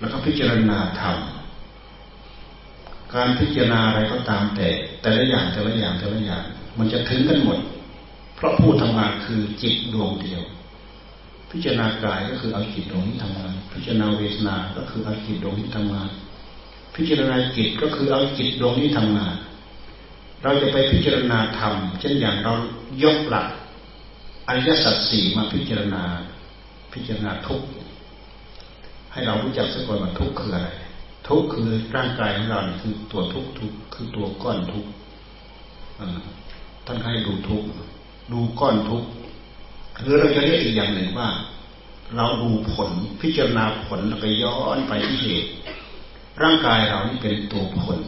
[0.00, 1.16] แล้วก็พิจารณาธรรม
[3.14, 4.68] การพิจารณาอะไรก็ตามแต่
[5.02, 6.42] แต่ละอย่างแต่ละอย่างแต่ละอย่าง
[6.78, 7.58] มันจะถึงกันหมด
[8.36, 10.42] เพราะผู้ทำงานคือจิตดวงเดียว
[11.50, 16.08] พิจารณากายก็คือเอาจิตดวงนี้ทำงาน พิจารณาเวทนา ก็คือเอาจิตดวงนี้ทำงาน
[16.94, 19.34] พิจารณาจิตก็คือเอาจิตดวงนี้ทำงาน
[20.42, 22.54] เราจะไปพิจารณาธรรมเช่นอย่างเรา
[23.04, 23.48] ยกหลัก
[24.48, 26.02] อริยสัจสี่มาพิจารณา
[26.92, 27.62] พิจารณาทุก
[29.12, 30.70] ให้เรารู้จักสักก่อนว่าทุกคืออะไร
[31.28, 34.90] ทุกข์คือร่างกายของเราคือตัวทุกข์ทุกคือตัวก้อนทุกข์
[36.86, 37.68] ท่านให้ดูทุกข์
[38.32, 39.08] ดูก้อนทุกข์
[40.00, 41.28] หรือเราจะเรียกอีกอย่างหนึ่งว่า
[42.16, 45.50] เราดูผลพิจารณาผลแล้วก็ย้อนไปที่เหตุ
[46.42, 47.98] ร่างกายเรานี่เป็นตัวผล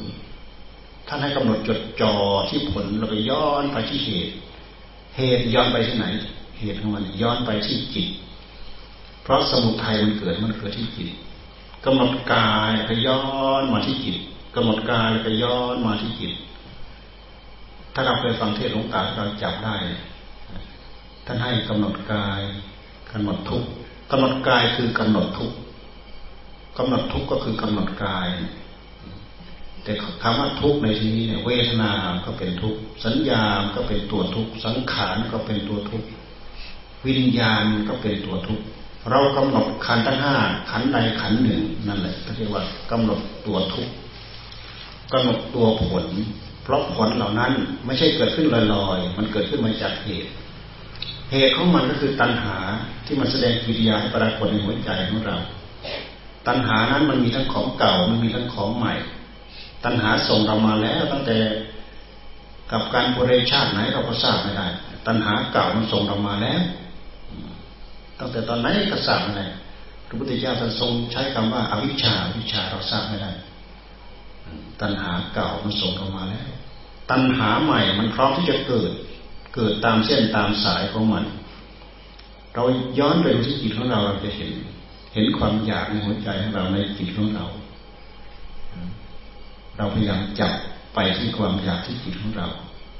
[1.08, 2.14] ท่านให้กำหนดจดจ่อ
[2.48, 4.34] ที่ผลแล้วก็ย้อนไปที่เหตุ
[5.16, 6.06] เหตุย้อนไปที่ไหน
[6.60, 8.08] เหตุของมันย้อนไปที่จิต
[9.22, 11.10] เพราะสมุทัยมันเกิดมันเกิดที่จิต
[11.84, 13.22] กำหนดกายก็ย้อ
[13.60, 14.16] นมาที่จิต
[14.54, 16.34] กำหนดกายก็ย้อนมาที่จิต
[17.94, 19.76] ถ้าเราเคยฟังเทศหลวงตาเราจับได้
[21.26, 22.40] ท่านให้กำหนดกาย
[23.12, 23.64] กำหนดทุก
[24.10, 25.52] กำหนดกายคือกำหนดทุก
[26.78, 28.28] กำหนดทุกก็คือกำหนดกาย
[29.84, 31.92] แต่คำว่าทุกในที่นี้เนี่ยเวทนา
[32.24, 33.42] ก็เป็นทุกสัญญา
[33.74, 36.02] ก็เป็นตัวทุกสังขารก็เป็นตัวทุก
[37.06, 38.66] วิญญาณก็เป็นตัวทุกข์
[39.10, 40.34] เรากำหนดขันทั้งห้า
[40.70, 43.94] ขันใดขันหนึ่งนั่นแหละเรียกว่ากำหนดตัวทุกข์
[45.12, 46.06] กำหนดตัวผล
[46.62, 47.52] เพราะผลเหล่านั้น
[47.86, 50.30] ไม่ใช่เกิดขึ้นลอยๆ มันเกิดขึ้นมาจากเหตุ
[51.32, 52.56] เหตุของมันก็คือตัณหา
[53.06, 55.36] ที่มันแสดงกิริยาให้ปรากฏในหัวใจของเรา
[56.46, 58.94] ตัณหานั้นมันมีทั้งของเก่ามันมีทั้งของใหม่
[59.84, 61.38] ตัณหาส่งเรามาแล้วตั้งแต่
[62.72, 64.66] กับการบริชาติไหนเราก็ทราบไม่ได้
[65.06, 66.60] ตัณหาเก่ามันส่งเรามาแล้ว
[68.22, 69.46] ตั้งแต่ตอนไหนก็ทราบไม่ได้
[70.06, 73.30] พระพุทธเจ้าท่านทรงใช้คำว่าอวิชชาวิชาเราทราบไม่ได้
[74.80, 76.42] ตัณหาเก่ามันส่งเข้ามาแล้ว
[77.10, 78.90] ตัณหาใหม่มันพร้อมที่จะเกิด
[79.54, 81.24] เกิดตามเส้นตามสายของมัน
[82.54, 82.64] เรา
[82.98, 84.50] ย้อนไปดูที่จิตของเราเราจะเห็น
[85.14, 87.44] เห็นความอยากในหัวใจของเราในจิตของเรา
[89.76, 90.52] เราพยายามจับ
[90.94, 92.48] ไปที่ความอยากที่จิตของเรา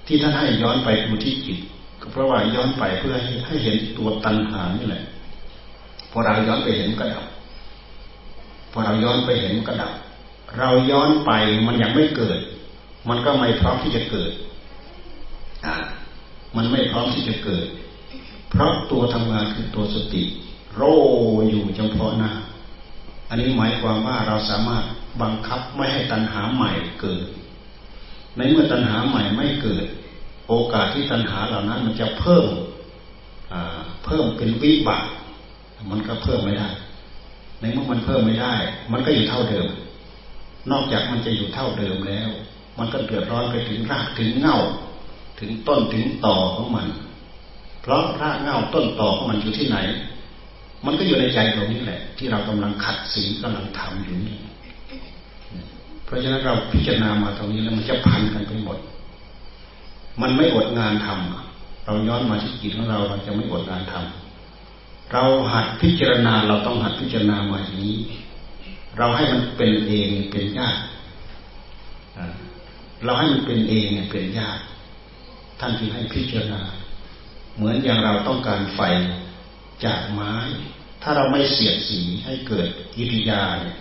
[0.07, 1.59] ที่ท่านให้ย้อนไปดูที่จิต
[2.01, 5.05] ก็เพราะว่าย้อนไปเพื่อให้ให้เห็นตัวตัณหานี่แหละ
[6.13, 7.25] พอเราย้อนไปเห็นก็ดับ
[8.73, 9.93] พอเราย้อนไปเห็นก็ดับ
[10.59, 11.31] เราย้อนไป
[11.67, 12.39] มันยังไม่เกิด
[13.09, 14.33] มันก็ไม่พร้อมที่จะเกิด
[15.67, 15.75] อ่า
[16.57, 17.67] มันไม่พร้อมที่จะเกิด
[18.51, 20.23] เพราะตัวทำงานคือตัวสติ
[20.75, 20.83] โร
[21.51, 22.33] อยู่เฉพาะหน้า
[23.29, 24.85] อันนี้หมายความว่าเราสามารถ
[25.23, 26.71] บังคับไม่ให้ตัณหาใหม่
[27.01, 27.25] เกิด
[28.37, 29.85] ในเมื่อตัณหาใหม่ไม่เกิด
[30.49, 32.47] โอกาสที่ตัณหาเหล่านั้นมันจะเพิ่ม
[34.05, 35.07] เพิ่มเป็นวิบาก
[35.91, 36.69] มันก็เพิ่มไม่ได้
[37.61, 38.55] ในเมื่อมันเพิ่มไม่ได้
[38.93, 39.69] มันก็อยู่เท่าเดิม
[40.71, 42.31] นอกจากมันจะอยู่เท่าเดิมแล้ว
[42.79, 44.59] มันก็เดือดร้อนไปถึงรากถึงเง่า
[45.41, 46.87] ถึงต้นถึงต่อของมัน
[47.83, 49.79] เพราะรากเง่าต้นต่อของมันอยู่ที่ไหน
[50.87, 54.39] มันก็อยู่ในใจตรงนี้แหละ ที่เรากำลังขัดสีกำลังทำอยู่นี่
[56.05, 58.79] เพราะฉะนั้นเราพิจารณามาตรงนี้แล้วมันจะพันกันไปหมด
[60.21, 64.22] มันไม่อดงานทำเราย้อนมาที่จิตของเราเราจะไม่อดงานทำ
[65.13, 65.23] เรา
[65.53, 67.99] หัดพิจารณาเราต้องหัดพิจารณามาอย่างนี้
[68.99, 70.79] เราให้มันเป็นเองเป็นยาก
[73.05, 74.59] เราให้มันเป็นเองเป็นยาก
[75.61, 76.63] ท่านจึงให้พิจารณา
[77.57, 78.81] เหมือนอย่างเราต้องการไฟ
[79.85, 80.35] จากไม้
[81.03, 83.77] ถ้าเราไม่เสียดสีให้เกิดกิริยาเนี่ย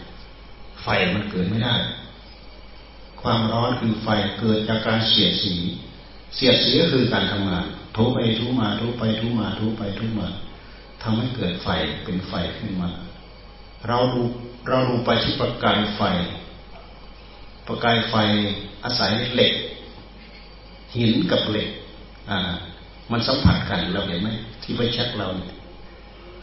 [0.83, 1.75] ไฟมันเกิดไม่ได้
[3.21, 4.07] ความร้อนคือไฟ
[4.39, 5.55] เกิดจากการเสียดสี
[6.35, 7.65] เสียดสีก็คือการทำงาน
[7.95, 10.50] ทุบไปทุมาทุบไปทุมาทุบไปทุมาท
[11.01, 11.67] ทำให้เกิดไฟ
[12.03, 12.89] เป็นไฟขึ้นมา
[13.87, 14.21] เราดู
[14.69, 16.01] เราดูไปที่ประกายไฟ
[17.67, 18.15] ประกายไฟ
[18.83, 19.53] อาศัยเหล็ก
[20.95, 21.69] หินกับเหล็ก
[22.29, 22.39] อ่า
[23.11, 24.29] มันสัมผัสกันเราเห็นไหม
[24.63, 25.53] ที่ไปเช็คเราเนี่ย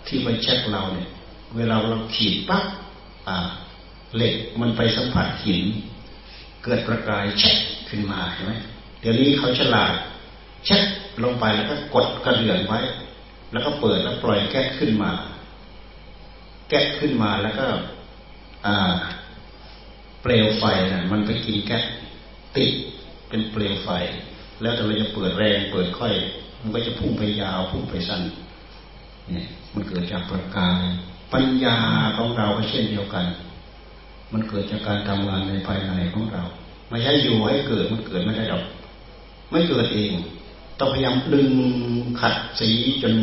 [0.07, 1.09] ที่ไปเช็คเราเนี่ย
[1.57, 2.65] เวลาเราขีดปั๊บ
[3.29, 3.49] อ่า
[4.17, 5.63] เหล็กมันไปสัมผัสหิน
[6.65, 7.57] เกิดประกายเช็ค
[7.89, 8.53] ขึ้นมาเห็นไหม
[9.01, 9.93] เดี๋ยวนี้เขาฉลาด
[10.67, 10.83] เช็ค
[11.23, 12.81] ลงไปแล้วก็กดกระเดื่องไว้
[13.53, 15.13] แล้วก็เปิดแล้วปล่อยแก๊สขึ้นมา
[16.69, 17.67] แก๊สขึ้นมาแล้วก็
[20.23, 21.85] เปลวไฟนะมันไปกินแก๊ส
[22.57, 22.71] ติด
[23.29, 23.89] เป็นเปลวไฟ
[24.63, 26.15] แล้วแต่เราจะเปิดแรงเปิดค่อย
[26.61, 28.23] มันก็จะพุ่งไปยาวพุ่งไปสั้น
[29.33, 30.83] เนี่ยมันเกิดจากประกาย
[31.33, 31.79] ปัญญา
[32.17, 33.27] ของเราก็เช่นเดียวกัน
[34.33, 36.43] มันเกิดจากการทำงานในภายในของเรา
[36.91, 38.65] ไม่ใช่อยู่ให้เกิดมันเกิดไม่ได้หรอก
[39.51, 40.13] ไม่เกิดเอง
[40.79, 41.51] ต้องพยายามดึง
[42.21, 42.71] ขัดสี
[43.03, 43.15] จน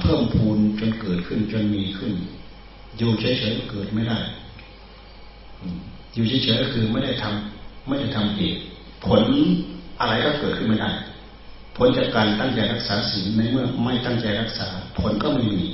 [0.00, 2.12] เพิ่มพูนจนเกิดขึ้นจนมีขึ้น
[2.96, 4.18] อยู่เฉยๆเกิดไม่ได้
[6.14, 8.56] อยู่เฉยๆก็คือไม่ได้ทำไม่ได้ทำเอง
[9.04, 9.22] ผล
[10.00, 10.90] อะไรก็เกิดขึ้นไม่ได้
[11.76, 14.66] ผลจากการตั้งใจรักษาศีลในเมื่อไม่ตั้งใจรักษา
[14.98, 15.64] ผลก็ไม่มี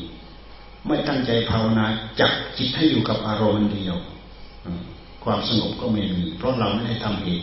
[0.87, 1.87] ไม่ตั้งใจภาวนา
[2.21, 3.97] จับจิตให้อยู่กับอารมณ์เดียว
[5.25, 7.43] ความสงบก็ไม่มี เพราะเราไม่ได้ทำเอง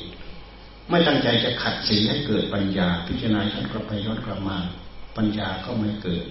[0.90, 4.58] ไม่ตั้งใจจะขัดสีให้เกิดปัญญา พิจารณาย้อนกลับไปย้อนกลับมา
[5.18, 6.26] ปัญญาก็ไม่เกิด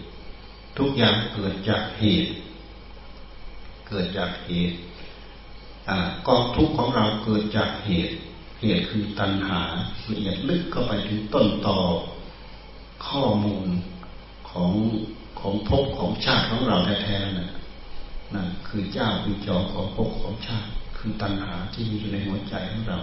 [0.79, 2.33] ทุกอย่างเกิดจากเหตุ
[3.89, 4.77] เกิดจากเหตุ
[6.29, 8.15] กองทุกข์ของเราเกิดจากเหตุ
[8.61, 9.61] เหตุคือตัณหา
[10.11, 11.79] ละเอียดลึกเข้าไปถึงต้นต่อ
[13.07, 13.69] ข้อมูล
[14.51, 14.73] ของ
[15.41, 17.51] ของภพของชาติของเราแท้ๆนั่น
[18.35, 22.99] นั่นคือเจ้าคือจอของภพของชาติ คือตัณหาที่มีอยู่ในหัวใจของเรา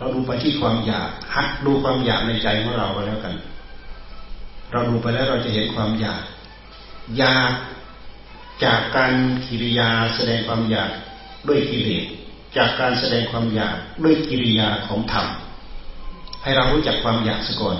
[0.00, 3.34] เราดูไปที่ความอยากหัดดูความอยากในใจของเราไปแล้วกัน
[4.72, 6.22] เราดูไปแล้วเราจะเห็นความอยาก
[7.18, 7.52] อยาก
[8.64, 9.12] จากการ
[9.46, 10.90] กิริยาแสดงความอยาก
[11.48, 12.04] ด้วยกิเลส
[12.56, 15.26] จากการแสดงความอยากด้วยกิริยาของธรรม
[16.42, 17.76] ให้เรารู้จักความอยากซะก่อน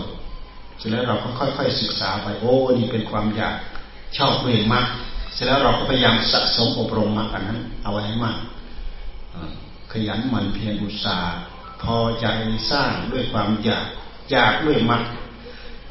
[0.78, 3.54] เสร็จแล้วเราก็ค่อยๆศึกษาไปโอ้นี่เป็นความอยาก
[4.16, 4.86] ชอบเวรมาก
[5.34, 8.38] เสร็จแล้วเราก็พยายามสะสมอบรมมากอันนั้น เอาไว้ให้มาก
[9.92, 11.38] ขยันหมั่นเพียรอุตสาห์
[11.82, 12.26] พอใจ
[12.70, 13.86] สร้างด้วยความอยาก
[14.30, 15.02] อยากด้วยมรรค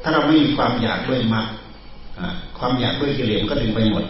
[0.01, 1.43] ถ้าเราไม่มีความอยากด้วยมรร
[2.57, 4.03] ความอยากด้วยกิเลสก็ดึงไปหมด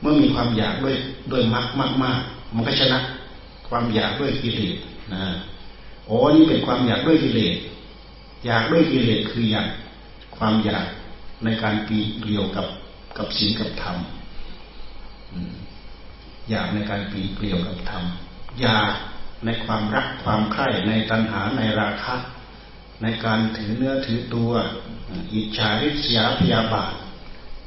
[0.00, 0.96] เมื่อมีความอยากด้วย
[1.32, 1.66] ด้วยมรรค
[2.02, 2.98] มากๆมันก็ชนะ
[3.68, 4.76] ความอยากด้วยกิเลส
[5.12, 5.22] นะ
[6.06, 7.56] โอ้นี่เป็นความอยากด้วยกิเลส
[8.46, 9.66] อยากด้วยกิเลสคืออยาก
[10.36, 10.86] ความอยาก
[11.44, 12.66] ในการปีเกี่ยวกับ
[13.18, 13.96] กับศีลกับธรรม
[16.50, 18.04] อยากในการปีเกี่ยวกับธรรม
[18.60, 18.92] อยาก
[19.44, 22.14] ในความรักความใคร่ในตัณหาในราคะ
[23.02, 24.50] ในการถือเนื้อถือตัว
[25.32, 26.92] อิจฉาริษยาพยาบาท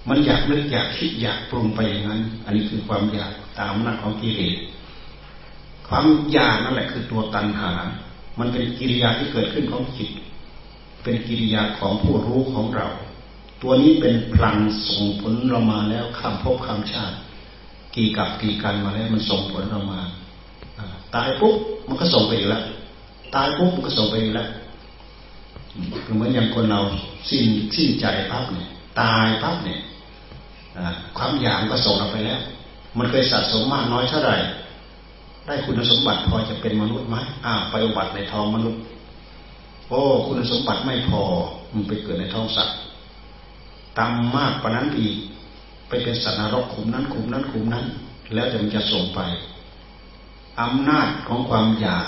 [0.10, 4.58] มันอยากนึกอยากคิดอยากปรุงไปอย่างนั้น อันนี้คือความอยากตามนักของกิเลส
[5.88, 7.72] ความอยากนั่นแหละคือตัวตัณหา
[8.40, 10.12] มันเป็นกิริยาที่เกิดขึ้นของจิต
[11.04, 12.88] เป็นกิริยาของผู้รู้ของเรา
[13.62, 14.58] ตัวนี้เป็นพลัง
[14.90, 17.16] ส่งผลเรามาแล้วข้ามภพข้ามชาติ
[17.96, 20.02] กี่กับกี่กันมาแล้วมันส่งผลเรามา
[21.15, 21.56] ตายปุ๊บ
[21.88, 22.63] มันก็ส่งไปอีกแล้ว
[23.36, 24.47] ตายปุ๊บมันก็ส่งไปอีกแล้ว
[26.15, 26.82] เหมือนอย่างคนเรา
[27.30, 27.43] สิ้น
[27.76, 28.67] สิ้นใจปั๊บเนี่ย
[29.02, 29.80] ตายปั๊บเนี่ย
[31.17, 32.41] ความอยากก็ส่งเราไปแล้ว
[32.97, 34.36] มันเคยสะสมมากน้อยเท่าไหร่
[35.45, 38.80] ได้คุณสมบัติพอจะเป็นมนุษย์ไหมอ้าไปอุบัติในท้องมนุษย์
[39.89, 41.21] โอ้คุณสมบัติไม่พอ
[41.74, 42.76] มันไปเกิดในท้องสัตว์
[43.97, 45.15] ตามมากกว่านั้นอีก
[45.89, 47.86] ไปเป็นสัตว์นรกขุมนั้นขุมนั้นขุมนั้น
[48.34, 49.19] แล้วแต่มันจะส่งไป
[50.60, 52.08] อำนาจของความอยาก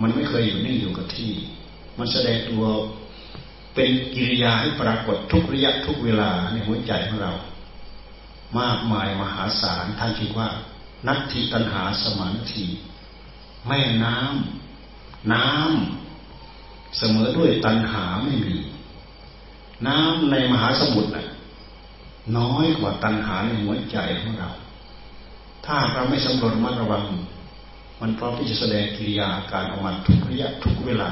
[0.00, 1.32] มันไม่เคยอยู่นิ่งอยู่กับที่
[1.98, 2.64] มันแสดงตัว
[3.74, 7.32] เป็นกิริยาให้ปรากฏทุกระยะทุกเวลาในหัวใจของเรา
[8.58, 10.48] มากมายมหาศาลท่านจึงว่า
[11.06, 12.64] นัตถิตันหาสมานที
[13.66, 18.56] แม่น้ำน้ำเสมอด้วยตันหาไม่มี
[19.86, 21.26] น้ำในมหาสมุทรน่ะ
[22.38, 24.50] น้อยกว่าตันหาในหัวใจของเรา
[25.66, 27.02] ถ้าเราไม่สำรวจมาระวัง
[28.00, 31.10] มันพร้อมที่จะแสดงกิริยาการออกมาทุกระยะทุกเวลา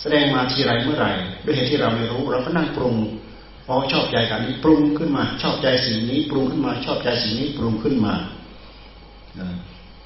[0.00, 1.08] แสดงมาทีไรเมื่อไร
[1.44, 2.96] ด้วยเหตุที่เราไม่รู้เราก็นั่งปรุง
[3.66, 8.14] พอชอบใจกันนี้ปรุงขึ้นมา ชอบใจสิ่งนี้ ปรุงขึ้นมา ชอบใจสิ่งนี้ปรุงขึ้นมา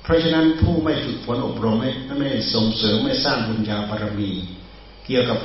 [0.02, 4.30] เพราะฉะนั้นผู้ไม่ฝึกฝนอบรมไม่ไม่ส่งเสริมไม่สร้างบุญญาบารมี
[5.06, 5.38] เกี่ยวกับ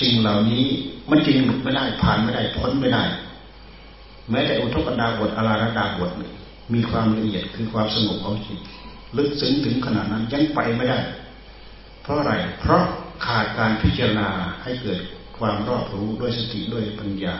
[0.00, 0.64] สิ่งเหล่านี้
[1.10, 3.04] มันจริงหลุดไม่ได้ผ่านไม่ได้พ้นไม่ได้
[4.30, 6.10] แม้แต่อุทกดาบทอาราดาบท
[6.74, 8.60] มีความละเอียดคือความสงบของจิต
[9.16, 11.00] ลึกซึ้งถึงขนาดนั้นยังไปไม่ได้
[12.02, 12.84] เพราะอะไร เพราะ
[13.24, 14.28] ขาดการพิจารณา
[14.62, 15.00] ให้เกิด
[15.38, 17.36] ความรอบรู้ด้วยสติด้วยปัญญา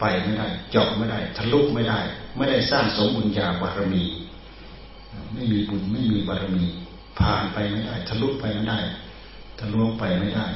[0.00, 2.00] ไปไม่ได้เจาะไม่ได้ ทะลุไม่ได้
[2.36, 4.04] ไม่ได้สร้างสมบุญญาบารมี
[5.32, 6.64] ไม่มีบุญไม่มีบารมี
[7.18, 8.80] ผ่านไปไม่ได้ ทะลุไปไม่ได้
[9.60, 10.46] ทะลวงไปไม่ได้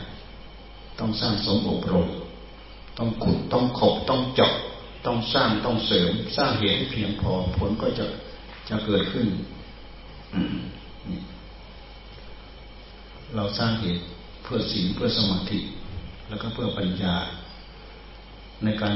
[0.99, 2.09] ต้องสร้างสมอบรม
[2.99, 4.55] ต้องขุดต้องขบต้องเจาะ
[5.07, 8.05] ต้องสร้างต้องเสริม สร้างเหตุให้เพียงพอผลก็จะ
[8.71, 9.27] จะเกิดขึ้น
[13.37, 14.03] เราสร้างเหตุ
[14.43, 15.59] เพื่อศีลเพื่อสมาธิ
[16.29, 17.15] แล้วก็เพื่อปัญญา
[18.65, 18.95] ในการ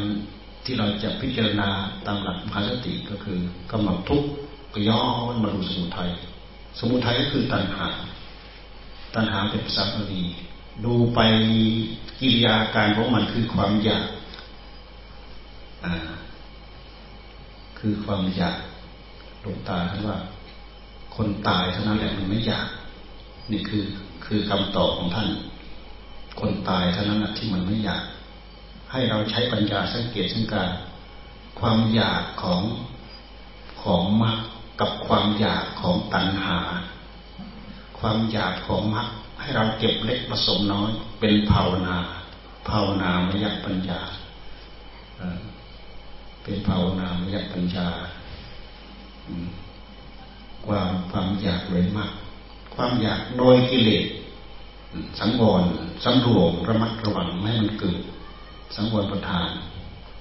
[0.64, 1.68] ที่เราจะพิจารณา
[2.06, 3.38] ตามหลักมหาสติก็คือ
[3.70, 4.28] กำหนดทุกข์
[4.72, 6.10] ก็ย้อนมาดูสมุทัย
[6.78, 7.86] สมุทัยก็คือตัณหา
[9.14, 10.22] ตัณหาเป็นภาษาบาลี
[10.84, 11.20] ดูไป
[12.18, 14.06] กิริยาการของมันคือความอยาก
[17.78, 18.58] คือความอยาก
[19.44, 20.18] หลวงตาท่านว่า
[21.16, 22.68] คนตายเท่านั้นแหละมันไม่อยาก
[23.52, 23.84] นี่คือ
[24.24, 25.28] คือคำตอบของท่าน
[26.40, 28.02] คนตายเท่านั้นที่มันไม่อยาก
[28.92, 30.70] ให้เราใช้ปัญญาสังเกตสังการ
[31.60, 32.62] ความอยากของ
[33.82, 34.38] ของมรรค
[34.80, 36.58] กับความอยากของตัณหา
[37.98, 39.08] ความอยากของมรรค
[39.40, 41.96] ให้เราเก็บเล็กผสมน้อย เป็นภาวนา
[42.68, 44.00] ภาวนามยปัญญา
[46.42, 47.88] เป็นภาวนามยปัญญา
[50.66, 52.12] ความความอยากเลยมาก
[52.74, 54.04] ความอยากโดยกิเลส
[55.18, 55.62] สังวร
[56.04, 58.00] สำรวมระมัดระวังไม่ให้มันเกิด
[58.76, 59.48] สังวรประทาน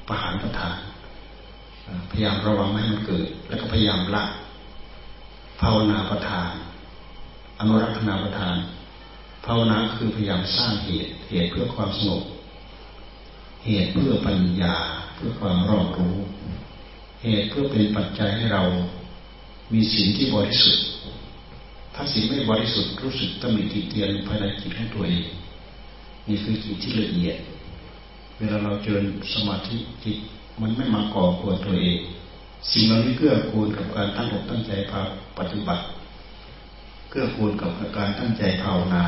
[0.07, 0.77] ประหารประทาน
[2.11, 4.23] พยายามระวังไม่ให้มันเกิด แล้วก็พยายามละ
[5.61, 6.51] ภาวนาประทาน
[7.59, 8.55] อนุรักษนาประทาน
[9.45, 12.23] ภาวนาคือพยายามสร้างเหตุเหตุเพื่อความสงบ
[13.65, 14.75] เหตุเพื่อปัญญา
[15.15, 16.15] เพื่อความรอบรู้
[17.23, 18.63] เหตุเพื่อเป็นปัจจัยให้เรา
[19.73, 20.85] มีสิ่งที่บริสุทธิ์
[21.95, 25.25] ถ้าสิ่งไม่บริสุทธิ์รู้สึกตำหนิติเตียนภายในจิตของตัวเอง
[26.27, 27.37] นี่คือจิตที่ละเอียด
[28.37, 30.17] เวลาเราเจริญสมาธิจิต
[30.61, 31.99] มันไม่มาก่อกวนตัวเอง
[32.71, 35.01] สิ่งเหล่านี้เกื้อกูลกับการตั้งอกตั้งใจพา
[35.37, 35.83] ปฏิบัติ
[37.09, 39.03] เกื้อกูลกับการตั้งใจภาวนา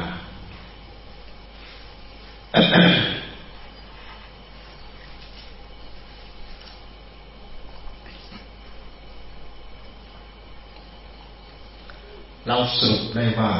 [12.47, 13.51] เราสรุปได้ว่า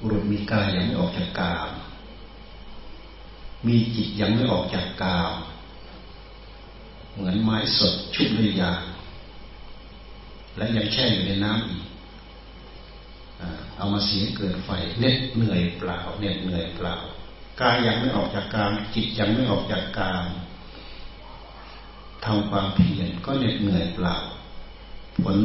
[0.00, 1.70] บุรุษมีกายยังไม่ออกจากกาม
[3.66, 5.32] มีจิตยังไม่ออกจากกาม
[7.12, 8.72] เหมือนไม้สดชุบด้วยยา
[10.56, 11.84] และยังแช่อยู่ในน้ำอีก
[13.76, 14.68] เอามาเสียเกิดไฟ
[15.00, 16.94] เน็ดเหนื่อยเปล่าเน็ดเหนื่อยเปล่า
[17.60, 20.24] กายยังไม่ออกจากกาม จิตยังไม่ออกจากกาม
[22.24, 24.16] ทำความเพียรก็เหน็ดเหนื่อยเปล่า
[25.22, 25.36] ผล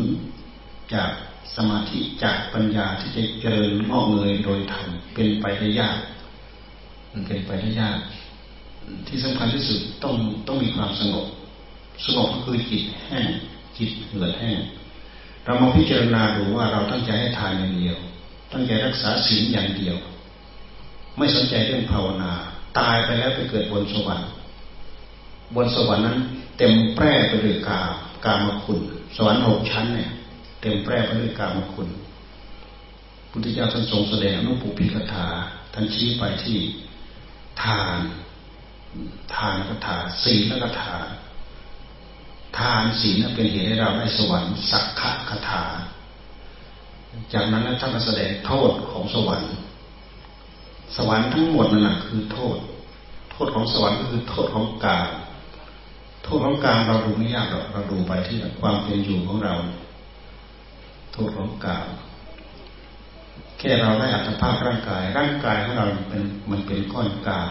[0.93, 1.09] จาก
[1.55, 5.97] สมาธิจากปัญญาที่จะเจริญงอกเงยโดยธรรมเป็นไปได้ยาก
[7.11, 7.99] มันเป็นไปได้ยาก
[9.07, 10.15] ที่สำคัญที่สุดต้อง
[10.47, 11.27] ต้องมีความสงบ
[12.05, 13.27] สงบก็คือจิตแห้ง
[13.77, 14.59] จิตเหือดแห้ง
[15.45, 17.97] เรามาพิจารณาดูว่าเราตั้งใจให้ทานอย่างเดียว
[18.53, 19.95] ตั้งใจรักษาศีลอย่างเดียว
[21.17, 22.31] ไม่สนใจเรื่องภาวนา
[22.79, 24.27] ตายไปแล้วไปเกิดบนสวรรค์
[25.55, 26.19] บนสวรรค์นั้น
[26.57, 27.81] เต็มแปร่ไปด้วยกา
[28.25, 28.79] กามคุณ
[29.15, 30.11] สวรรค์หกชั้นเนี่ย
[30.61, 31.87] เต็มแปร่ไปด้วยกามคุณ
[33.29, 35.27] พุทธเจ้าท่านทรงแสดงนุปุพิกถา
[35.73, 36.57] ท่านชี้ไปที่
[37.63, 37.97] ทาน
[39.35, 40.95] ทานกถาศีลกถา
[42.57, 45.63] ทานศีลเป็นเหตุให้เราได้สวรรค์สักขะคถา
[47.33, 49.53] จากนั้นท่านมาแสดงโทษของสวรรค์
[50.95, 52.57] สวรรค์ทั้งหมดนั่นแหะคือโทษ
[53.31, 59.53] โทษของสวรรค์ก็คือโทษของกาลโทษของกาลเราดูไม่ยากหรอกเราดูไปที่ความเป็นอยู่ของเรา
[61.11, 61.87] โทษของกาล
[63.57, 67.49] แค่เราได้อัตภาพร่างกาย ร่างกายของเราเป็นมันเป็นก้อนกาล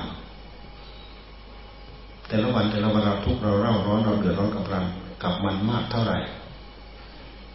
[2.28, 4.80] แต่ละวันแต่ละวันเราทุกเราเร่าร้อนเราเดือดร้อนกับเรา
[5.22, 6.18] กับมันมากเท่าไหร่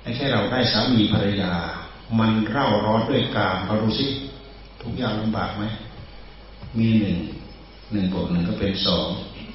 [0.02, 1.52] ไอ้แค่เราได้สามีภรรยา
[2.20, 4.08] มันเร่าร้อนด้วยกามเราดูสิ
[4.82, 5.64] ทุกอย่างลำบากไหม
[6.80, 7.18] มีหนึ่ง
[7.92, 9.08] หนึ่งบวกหนึ่งก็เป็นสอง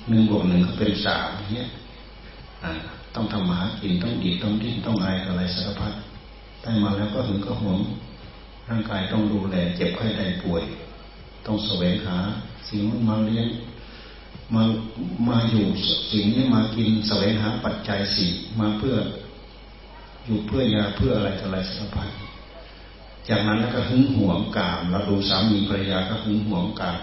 [0.08, 1.68] หนึ่งบวกหนึ่งก็เป็นสามเนี้ย
[3.14, 5.92] ต้องทำมาหากินต้องดีต้องดิ้นต้องอะไรอะไรสารพัด
[6.62, 7.78] ได้มาแล้วก็ถึงก็ห่วง
[8.68, 10.62] ร่างกายต้องดูแลเจ็บไข้ได้ป่วย
[11.46, 12.16] ต้องแสวงหา
[12.68, 13.48] สิ่งมาเลี้ยง
[14.54, 14.62] มา
[15.28, 15.64] มาอยู่
[16.12, 18.96] สิ่งนี้มากินแสวงหาปัจจัยสี่มาเพื่อ
[20.24, 22.08] อยู่เพื่อยาเพื่ออะไรอะไรสารพัด
[23.28, 26.98] จากนั้นก็หึงหวงกามเราดูสามีภรรยาก็หึงหวงกาม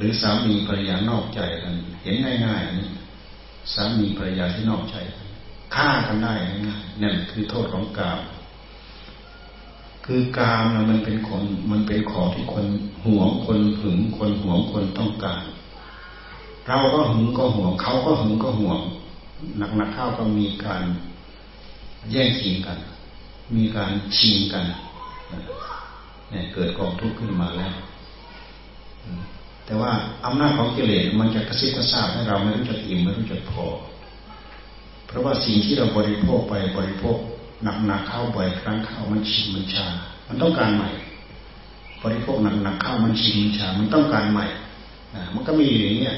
[0.00, 2.88] หรือสามีภรรยานอกใจกันเห็นง่ายๆนี่
[3.74, 4.96] สามีภรรยาที่นอกใจ
[5.74, 6.32] ฆ่ากันได้
[6.66, 8.20] ง่ายๆนั่นคือโทษของกาม
[10.06, 12.66] คือกามมันเป็นคนมันเป็นของที่คน
[13.04, 15.42] ห่วงคนหึงคนห่วงคนต้องการ
[16.66, 18.78] เราก็หึงก็ห่วงเขาก็หึงก็ห่วง
[19.58, 20.82] หนักๆเข้าก็มีการ
[22.10, 22.78] แย่งชิงกัน
[23.56, 24.64] มีการชิงกัน
[26.30, 27.74] เนี่ยเกิดกองทุกข์ขึ้นมาแล้ว
[29.70, 29.92] แต่ว่า
[30.26, 33.66] อำนาจของกิเลสมันจะกระซิบกระซาบให้เราไม่รู้จักอิ่มไม่รู้จักพอ
[35.06, 37.18] เพราะว่าสิ่งที่เราบริโภคไปบริโภค
[37.86, 39.86] หนักๆเข้าบ่อยครั้งเข้ามันชิงมันชา
[40.28, 40.90] มันต้องการใหม่
[42.02, 44.46] บริโภคหนักๆเข้ามันชิงมันชา มันต้องการใหม่
[45.34, 46.10] มันก็มีอย่างนี้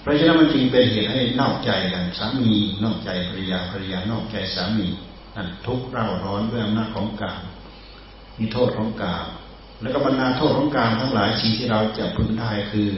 [0.00, 2.54] เพราะฉะนั้นมันจึงเป็นเหตุให้นอกใจกันสามี
[2.84, 4.86] นอกใจภรรยาภรรยานอกใจสามี
[5.34, 7.40] นั่นทุกข์เราร้อนด้วยอำนาจของกาม
[8.38, 9.26] มีโทษของกาม
[9.82, 12.90] แล้วก็บรรดาโทษของกามทั้งหลายสิ่งที่เราจะพึงได้คือ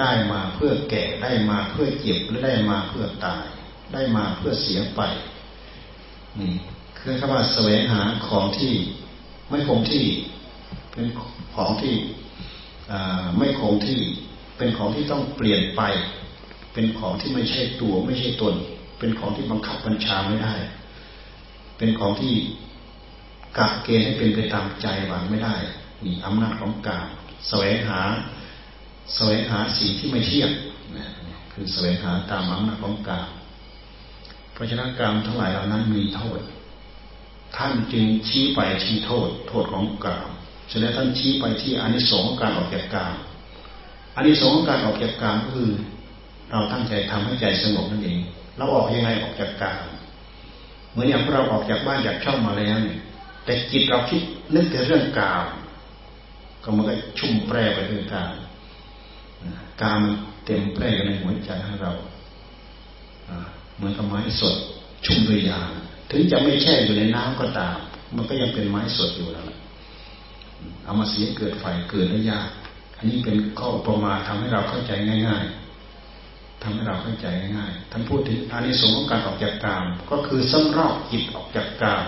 [0.00, 3.44] ได้มาเพื่อแก่ได้มาเพื่อเจ็บหรือได้มาเพื่อตาย
[3.92, 5.00] ได้มาเพื่อเสียไป
[6.40, 6.52] นี่
[6.98, 8.72] คือคำว่าแสวงหาของที่
[9.50, 10.04] ไม่คงที่
[10.92, 11.06] เป็น
[11.56, 11.94] ของที่
[13.38, 13.98] ไม่คงที่
[14.56, 15.82] เป็นของที่ต้องเปลี่ยนไป
[16.72, 18.54] เป็นของที่ไม่ใช่ตัวไม่ใช่ตน
[18.98, 20.54] เป็นของที่บังคับบัญชาไม่ได้
[21.78, 22.34] เป็นของที่
[23.58, 25.56] กะเกณฑ์ให้เป็นไปตามใจหวังไม่ได้
[26.04, 27.06] นี่อำนาจของกาม
[27.48, 28.00] แสวงหา
[29.14, 30.50] แสวงหาสิ่งที่ไม่เที่ยง
[30.96, 31.06] นะ
[31.52, 33.28] คือแสวงหาตามอำนาจของกาม
[34.52, 36.40] เพราะฉะนั้นกามทั้งหลายเหล่านั้นมีโทษ
[37.56, 40.28] ท่านจึงชี้ไปชี้โทษ โทษของกาม
[40.70, 43.14] ฉะนั้นท่านชี้ไปที่อานิสงส์ของการออกจากกาม
[44.16, 45.70] อานิสงส์ของการออกจากกามก็คือ
[46.50, 48.18] เราตั้งใจทำให้ใจสงบนั่นเอง
[48.56, 49.84] เราออกยังไงออกจากกาม
[50.90, 52.98] เหมือนอย่างเราออกจากบ้านจากช่องมาแล้วเนี่ย
[53.44, 54.22] แต่จิตเราคิด
[54.54, 55.44] นึกแต่เรื่องกาม
[56.68, 58.32] ก็มันก็ชุ่มแปรไปด้วยกาม
[59.82, 60.00] กาม
[60.44, 61.92] เต็มแปร่ในหัวใจของเรา
[63.76, 64.56] เหมือนกับไม้สด
[65.04, 65.70] ชุ่มด้วยยาง
[66.10, 67.76] ถึงจะไม่แช่อยู่ในน้ำก็ตาม
[68.16, 69.44] มันก็ยังเป็นไม้สดอยู่แล้ว
[70.84, 72.48] เอามาเสียเกิดไฟเกิดได้ยาก
[72.96, 74.92] อันนี้เป็นข้อประมาทำให้เราเข้าใจ
[75.28, 75.44] ง่าย
[76.02, 77.26] ๆทำให้เราเข้าใจ
[77.58, 82.04] ง่ายๆท่านพูดถึงอานิสงส์ของการออกจากกาม ก็คือสำรอกจิตออกจากกาม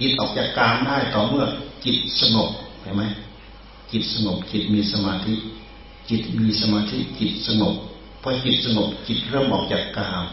[0.00, 1.44] จิตออกจากกามได้ต่อเมื่อ
[1.84, 2.50] จิตสงบ
[2.82, 3.02] เห็นไหม
[3.92, 5.34] จิตสงบ จิตมีสมาธิ
[6.10, 7.74] จิตมีสมาธิจิตสงบ
[8.22, 10.24] พอจิตสงบจิตเริ่มออกจากกาม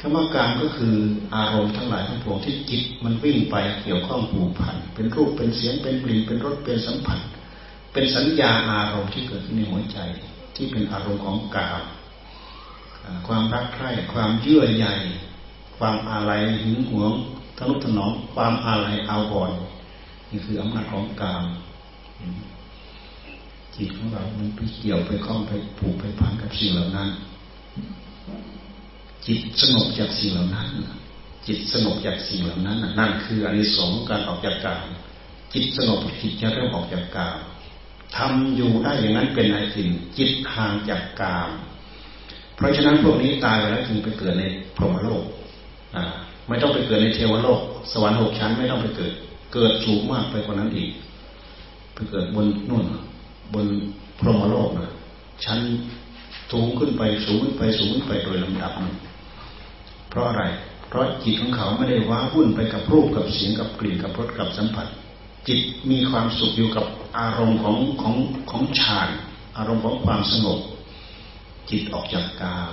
[0.00, 0.94] คำว่ากามก็คือ
[1.34, 7.18] อารมณ์ทั้งหลายทั้งปวงที่จิตมันวิ่งไปเกี่ยวข้องผูกพันเป็นรูปเป็นเสียงเป็นกลิ่นเป็นรสเป็นสัมผัส
[7.92, 9.98] เป็นสัญญาอารมณ์ที่เกิดขึ้นในหัวใจ
[10.56, 11.82] ที่เป็นอารมณ์ของกาม
[13.26, 14.86] ความรักใคร่ความเยื่อใย
[15.78, 17.12] ความอาลัยหึงหวง
[17.58, 19.58] ทนุถนอมความอาลัยอาวรณ์
[20.30, 21.42] นี่คืออำนาจของกาม
[23.76, 27.08] จิตของเรา มันไปเกี่ยวไปคล้องไปผูกไปพันกับสิ่งเหล่านั้น
[29.26, 30.68] จิตสงบจากสิ่งเหล่านั้น
[31.46, 34.86] จิตสงบจากสิ่งเหล่านั้น นั่นคืออันนี้สองการออกจากกาม
[35.54, 37.38] จิตสงบจิตจะเริ่มออกจากกาม
[38.16, 41.50] ทำอยู่ได้อย่างนั้นเป็นอาทินจิตห่างจากกาม
[42.56, 44.44] เพราะฉะนั้นพวกนี้ตายไปแล้วจึงไปเกิดใน
[44.76, 45.24] พรหมโลก
[46.48, 47.60] ไม่ต้องไปเกิดในเทวโลก
[47.92, 49.12] สวรรค์หกชั้นไม่ต้องไปเกิด
[49.54, 50.90] เกิดสูงมากไปกว่านั้นอีก
[51.94, 52.84] ไปเกิดบนนู่น
[53.54, 53.66] บน
[54.20, 54.92] พรหมโลกนะ
[55.44, 55.60] ชั้น
[56.52, 58.84] สูงขึ้นไปสูงขึ้นไปสูงขึ้นไปโดยลำดับน
[60.10, 60.44] เพราะอะไร
[60.88, 64.86] เพราะจิตของเขาไม่ได้ว้าวุ่นไปกับรูปกับเสียงกับกลิ่นกับรสกับสัมผัส
[65.48, 66.86] จิตมีความสุขอยู่กับ
[67.18, 68.16] อารมณ์ของของ
[68.50, 69.08] ของฌาน
[69.56, 70.60] อารมณ์ของความสงบ
[71.70, 72.72] จิตออกจากกาม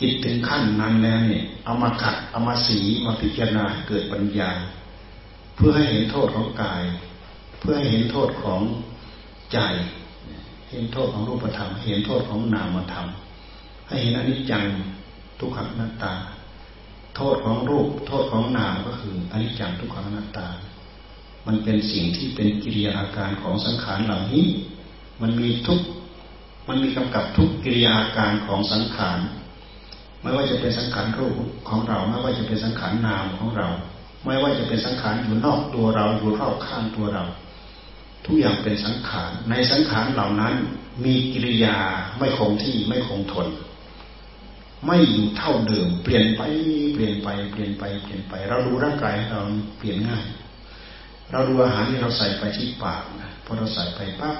[0.00, 4.50] จิตถึงขั้นนั้นแล้วเนี่ยเอามาขัดเอามาสีมาพิจารณาเกิดปัญญา
[5.56, 6.82] เพื่อให้เห็นโทษของกาย
[7.66, 8.60] พื่อให้เห็นโทษของ
[9.52, 9.58] ใจ
[10.70, 13.06] เห็นโทษของรูปธรรม เห็นโทษของนามธรรม
[13.88, 14.64] ให้เห็นอนิจจัง
[15.38, 16.14] ทุกขังนัตตา
[17.16, 20.46] โทษของรูป โทษของนามก็คืออนิจจังทุกขังนัตตา
[21.46, 24.44] มันเป็นสิ่งที่เป็นกิริยาอาการของสังขารเหล่านี้
[25.22, 25.80] มันมีทุก
[26.68, 29.18] มันมีกำกับทุกกิริยาอาการของสังขาร
[30.22, 31.34] ไม่ว่าจะเป็นสังขารรูป
[31.68, 33.68] ของเรา ไม่ว่าจะเป็นสังขารนามของเรา
[34.24, 37.24] ไม่ว่าจะเป็นสังขารอยู่นอกตัวเรา อยู่รอบข้างตัวเรา
[38.26, 40.54] ทุกอย่างเป็นสังขาร ในสังขารเหล่านั้น
[41.04, 41.76] มีกิริยา
[42.18, 43.48] ไม่คงที่ไม่คงทน
[44.86, 46.42] ไม่อยู่เท่าเดิม เปลี่ยนไป
[46.94, 49.40] เปลี่ยนไปเปลี่ยนไปเปลี่ยนไป เราดูร่างกายเรา
[49.78, 50.24] เปลี่ยนง่าย
[51.30, 54.36] เราดูอาหารที่เราใส่ไปที่ปากนะพอเราใส่ไปปั๊บ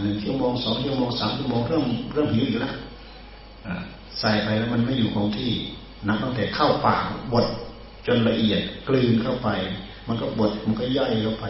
[0.00, 1.84] หนึ่งชั่วโมงสองชั่วโมงสามชั่วโมงเริ่ม
[2.14, 2.74] เริ่มหิวอยู่แล้ว
[4.20, 5.52] ใส่ไปแล้วมันไม่อยู่คงที่
[6.06, 7.46] นับตั้งแต่เข้าปากบด
[8.06, 9.48] จนละเอียดกลืนเข้าไป
[10.06, 11.44] มันก็บดมันก็ย่อยเข้าไป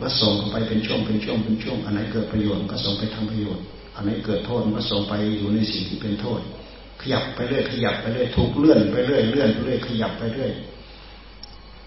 [0.00, 6.40] ก็ส่งไปเป็นช่วงเป็นช่วงเป็นช่วงอันไหนเกิดประโยชน์ก็ส่งไปทำประโยชน์อันไหนเกิดโทษก็ส่งไปอยู่ในสิ่งที่เป็นโทษ
[7.00, 10.52] ขยับไปเรื่อยขยับไปเรื่อยถูกเลื่อนไปเรื่อยเลื่อนไปเรื่อยขยับไปเรื่อย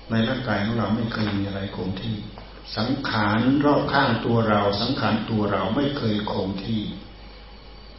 [0.10, 2.16] ในร่างกายของเราไม่เคยมีอะไรคงที่
[2.78, 6.82] สังขารรอบข้างตัวเรา สังขารตัวเราไม่เคยคงที่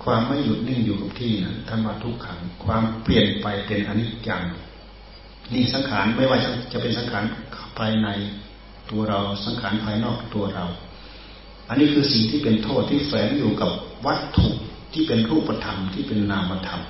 [0.05, 4.43] ความไม่หยุดนิ่งอยู่กับที่นะท่านว่าทุกขัง ความเปลี่ยนไปเป็นอนิจจัง
[5.53, 6.39] นี่สังขารไม่ว่า
[6.73, 7.25] จะเป็นสังขาร
[7.79, 8.09] ภายใน
[8.93, 10.67] ตัวเราสังขารภายนอกตัวเรา
[11.69, 13.71] อันนี้คือสิ่งที่เป็นโทษที่แฝงอยู่กับ
[14.07, 14.49] วัตถุ
[14.93, 16.83] ที่เป็นรูปธรรมที่เป็นนามธรรม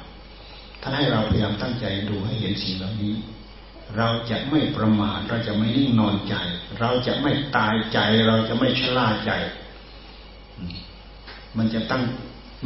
[0.82, 3.14] ท่านให้เราพยายามตั้งใจดูให้เห็นสิ่งเหล่านี้
[3.96, 6.34] เราจะไม่ประมาทเราจะไม่นิ่งนอนใจ
[6.80, 9.32] เราจะไม่ตายใจ เราจะไม่ชะล่าใจ
[11.56, 12.02] มันจะตั้ง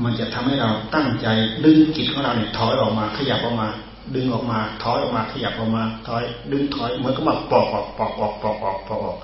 [0.05, 1.29] มันจะทำให้เราตั้งใจ
[1.65, 3.69] ดึงจิตของเราเนี่ยถอยออกมาขยับออกมา
[4.15, 9.19] ดึงออกมาถอยออกมาขยับออกมาถอย ดึงถอยเหมือนกับมาปอกออกปอกออกปอกออกปอกออก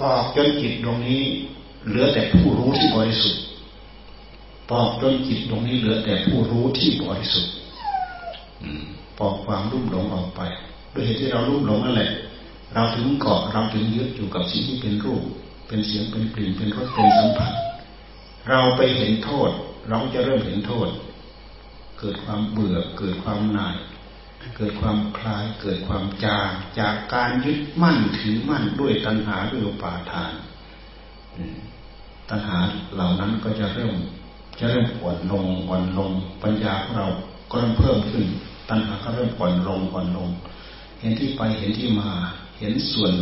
[0.00, 1.22] ปอกจนจิตตรงนี้
[1.86, 3.42] เหลือแต่ผู้รู้ที่บริสุทธิ์
[4.70, 7.52] ปอกจนจิตตรงนี้เหลือแต่ผู้รู้ที่บริสุทธิ์
[9.18, 10.40] ปอกความรุ่มหลงออกไป
[10.94, 12.10] ด้วยเหตุที่เรารุ่มหลงนั่นแหละ
[12.74, 15.22] เราถึงเกาะเราถึงยึดอยู่กับสิ่งที่เป็นรูป
[15.68, 17.52] เป็นเสียงเป็นกลิ่นเป็นรสเป็นสัมผัส
[18.48, 19.50] เราไปเห็นโทษ
[19.88, 20.88] เราจะเริ่มเห็นโทษ
[21.98, 23.76] เกิดความเบื่อเกิดความหน่าย
[24.56, 30.32] เกิดความคลายเกิดความจางจากการยึดมั่นถือมั่นด้วยตัณหาด้วยอุปาทาน
[32.30, 32.58] ตัณหา
[32.94, 33.94] เหล่านั้นก็จะเริ่ม
[34.58, 36.10] จะเริ่มอ่อนลงอ่อนลง
[36.42, 37.08] ปัญญาของเรา
[37.50, 38.24] ก็เริ่มเพิ่มขึ้น
[38.68, 40.28] ตัณหาก็เริ่มอ่อนลงอ่อนลง
[41.00, 42.10] เห็นที่ไปเห็นที่มา
[42.58, 43.12] เห็นส่วน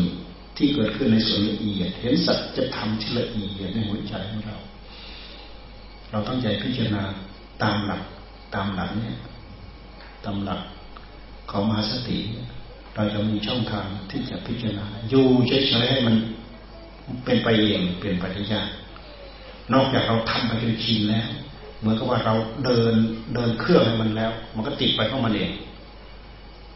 [0.56, 4.56] ที่เกิดขึ้นในส่วนละเอียด เห็นสัจธรรมที่ละเอียดในหัวใจของเรา
[6.10, 7.02] เราต้องใจพิจารณา
[7.62, 8.02] ตามหลัก
[8.54, 9.16] ตามหลักเนี่ย
[10.24, 10.60] ตามหลัก
[11.50, 12.18] ของมหาสติ
[12.94, 16.16] เราจะมีช่องทางที่จะพิจารณาอยู่เฉยๆให้มัน
[17.24, 18.68] เป็นไปเองเป็นปฏิญาณ
[19.72, 21.26] นอกจากเราทำไปจนชินแล้ว
[21.78, 22.34] เหมือนกับว่าเรา
[22.64, 22.94] เดิน
[23.34, 25.52] เดินเครื่องให้มันแล้ว มันก็ติดไปข้ามันเอง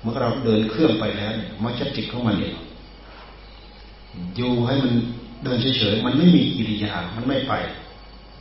[0.01, 2.55] เมื่อเราเดินเครื่องไปแล้วเนี่ยมันจะติดข้ามันเอง
[4.37, 4.93] อยู่ให้มัน
[5.45, 7.53] เดินเฉยๆมันไม่มีกิริยา มันไม่ไป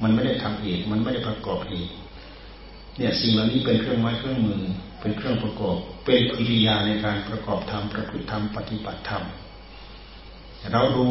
[0.03, 1.87] มันไม่ได้ทำเองมันไม่ได้ประกอบเอง
[2.97, 4.61] เนี่ยสิ่งเหล่านี้เป็นเครื่องไม้เครื่องมือ
[5.01, 9.23] เป็นเครื่องประกอบ เป็นกิริยาในการประกอบธรรมประพฤติธรรมปฏิบัติธรรม
[10.71, 11.07] เราดู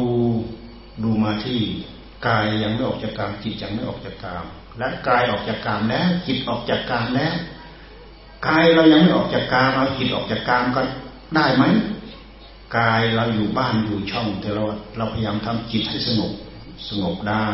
[1.03, 1.59] ดูมาที่
[2.27, 4.45] กายยังไม่ออกจากกามจิตยังไม่ออกจากกาม
[4.77, 7.35] และกายออกจากกามแล้วจิตออกจากกามแล้ว
[8.47, 10.81] กายเรายังไม่ออกจากกามเอาจิตออกจากกามก็
[11.35, 11.63] ได้ไหม
[12.77, 14.63] กายเราอยู่บ้านอยู่ช่องแต่เรา
[14.97, 16.31] เราพยายามทำจิตให้สงบ
[16.89, 17.49] สงบได้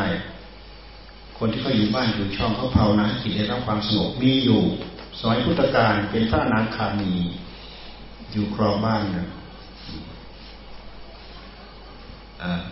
[1.38, 4.60] คนที่เขาอยู่บ้านอยู่ช่องเขาภาวนาจิตได้รับความสงบมีอยู่
[5.18, 7.12] สมัยพุทธกาลเป็นพระนาคามี
[8.32, 9.28] อยู่ครองบ้านนะ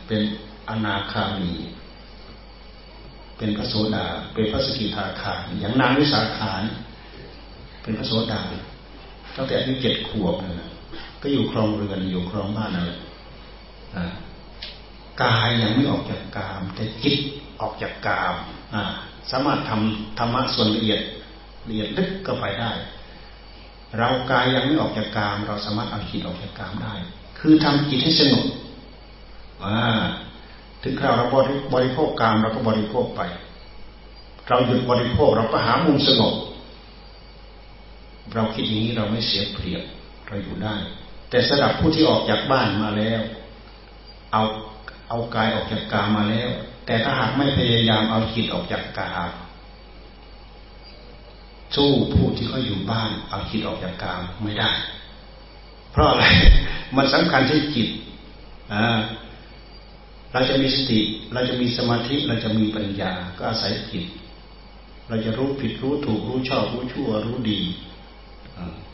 [0.07, 0.23] เป็น
[0.69, 1.53] อนาคามี
[3.39, 6.63] เป็นพระโสดา เป็นพระสกิทาคาอย่างนางวิสาขาน
[7.83, 8.41] เป็นพระโสดา
[9.37, 10.71] ตั้งแต่อายุเจ็ดขวบนะ
[11.23, 12.99] ก็อยู่ครองเรือนอยู่ครองบ้านนั่นแหละ
[15.23, 17.19] กายยังไม่ออกจากกาม แต่จิต
[17.61, 18.35] ออกจากกาม
[19.31, 21.01] สามารถทำธรรมะส่วนละเอียด
[21.69, 22.71] ละเอียดลึกก็ไปได้
[23.99, 26.95] เรากายยังไม่ออกจากกาม เราสามารถเอาจิตออกจากกามได้
[27.39, 28.47] คือทำจิตให้สงบ
[30.83, 31.27] ถึงคราวเรา
[31.75, 33.23] บริโภคกามเราก็บริโภคไป
[34.49, 36.35] เราหยุดบริโภคเราก็หามุมสงบ
[38.35, 39.83] เราคิดอย่างนี้เราไม่เสียเปรียบ
[40.27, 40.75] เราอยู่ได้
[41.31, 43.21] แต่สำหรับผู้ที่ออกจากบ้านมาแล้ว
[44.33, 44.43] เอา
[45.09, 46.51] เอากายออกจากกามมาแล้ว
[46.87, 49.31] แต่ถ้าหากไม่พยายามเอาจิตออกจากกาม
[51.77, 54.71] สู้ผู้ที่เขาอยู่บ้าน เอาจิตออกจากกามไม่ได้
[55.93, 56.25] เพราะอะไร
[56.97, 57.89] มันสำคัญที่จิต
[60.33, 61.01] เราจะมีสติ
[61.33, 64.07] เราจะมีสมาธิ เราจะมีปัญญา ก็อาศัยจิต
[65.09, 67.61] เราจะรู้ผิดรู้ถูกรู้ชอบรู้ชั่ว รู้ดี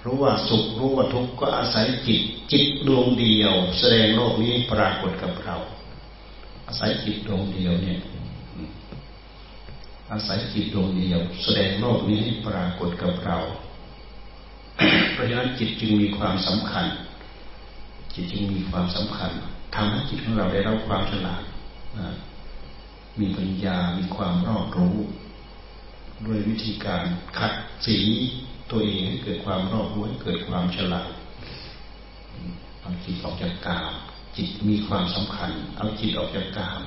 [0.05, 2.23] รู้ว่าสุขรู้ว่าทุกข์ก็อาศัยจิต
[2.53, 5.57] จิตดวงเดียว แสดงโลกนี้ปรากฏกับเรา
[6.73, 7.99] อาศัยจิตดวงเดียวเนี่ย
[10.11, 13.39] อาศัยจิตดวงเดียว แสดงโลกนี้ให้ปรากฏกับเรา
[15.13, 16.87] เพราะฉะนั้นจิตจึงมีความสำคัญ
[18.15, 19.31] จิตจึงมีความสำคัญ
[19.75, 21.43] ทำให้จิตของเราได้รับความฉลาด
[23.21, 24.97] มีปัญญา มีความรอบรู้
[26.27, 27.03] ด้วยวิธีการ
[27.39, 27.53] ขัด
[27.87, 27.99] สี
[28.71, 31.11] ตัวเองให้เกิดความรอบรู้ให้เกิดความฉลาด
[32.81, 33.93] เอาจิตออกจากกาม
[34.37, 36.81] จิตมีความสำคัญ เอาจิตออกจากกาม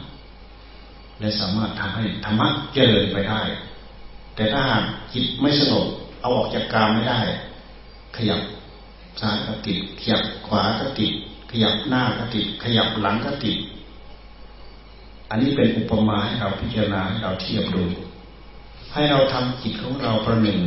[1.20, 3.42] และสามารถทำให้ธรรมะเจริญไปได้
[4.36, 4.64] แต่ถ้า
[5.14, 5.88] จิตไม่สงบ
[6.22, 7.20] เอาออกจากกามไม่ได้
[8.18, 8.42] ขยับ
[9.22, 11.14] ซ้ายก็ติดขยับขวาก็ติด
[11.52, 13.58] ขยับหน้าก็ติดขยับหลังก็ติด
[15.30, 17.84] อันนี้เป็นอุปมาให้เราพิจารณาให้เราเทียบดู
[18.94, 20.60] ให้เราทำจิตของเราประหนึ่ง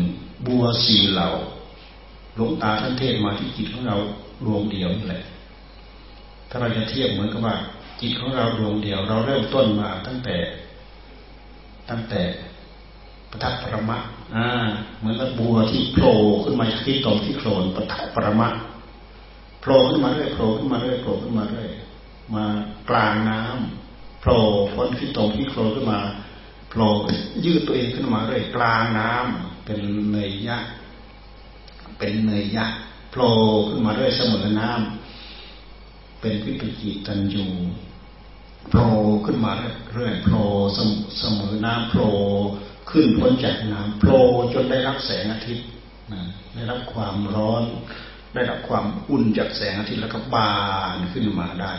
[0.47, 1.29] บัวสีเหล่า
[2.35, 3.97] หลวงตาท่านเทศมาที่จิตของเรา
[4.45, 5.23] ดวงเดียวนี่แหละ
[6.51, 7.57] ถ้าเราจะเทียบเหมือนกับว่า
[8.01, 10.37] จิตของเราดวงเดียว เราเริ่มต้นมาตั้งแต่
[11.91, 12.23] ตั้งแต่
[13.31, 13.99] ปทัปรมะ
[14.37, 14.69] อ่า
[14.99, 18.49] เหมือนกับบัวที่โผล่ขึ้นมาที่ตรงที่โคลนปทัปรมะ
[19.61, 21.71] โผล่ขึ้นมาเรื่อยโผล่ขึ้นมาเรื่อยโผล่ขึ้นมาเรื่อย
[22.35, 22.45] มา
[22.91, 24.41] กลางน้ำโผล่
[24.75, 26.01] พ้นที่ตรงที่โผล่ขึ้นมา
[26.71, 26.89] โผล่
[27.45, 29.79] ยืดตัวเองขึ้นมาเรื่อยกลางน้ำเป็น
[30.13, 30.59] เนยยะ
[31.99, 32.67] เป็นเนยยะ
[33.11, 33.31] โผล่
[33.69, 34.98] ขึ้นมาเรื่อยเสมอน้ำ
[36.21, 37.47] เป็นวิปจิตันยู
[38.71, 38.89] โผล่
[39.27, 39.53] ขึ้นมา
[39.93, 40.43] เรื่อยโผล่
[41.19, 42.09] เสมอน้ำโผล่
[42.91, 44.19] ขึ้นพ้นจากน้ำโผล่
[44.53, 45.67] จนได้รับแสงอาทิตย์
[46.55, 47.65] ได้รับความร้อน
[48.35, 50.55] ได้รับความอุ่นจากแสงอาทิตย์แล้วก็บา
[50.97, 51.73] นขึ้นมาได้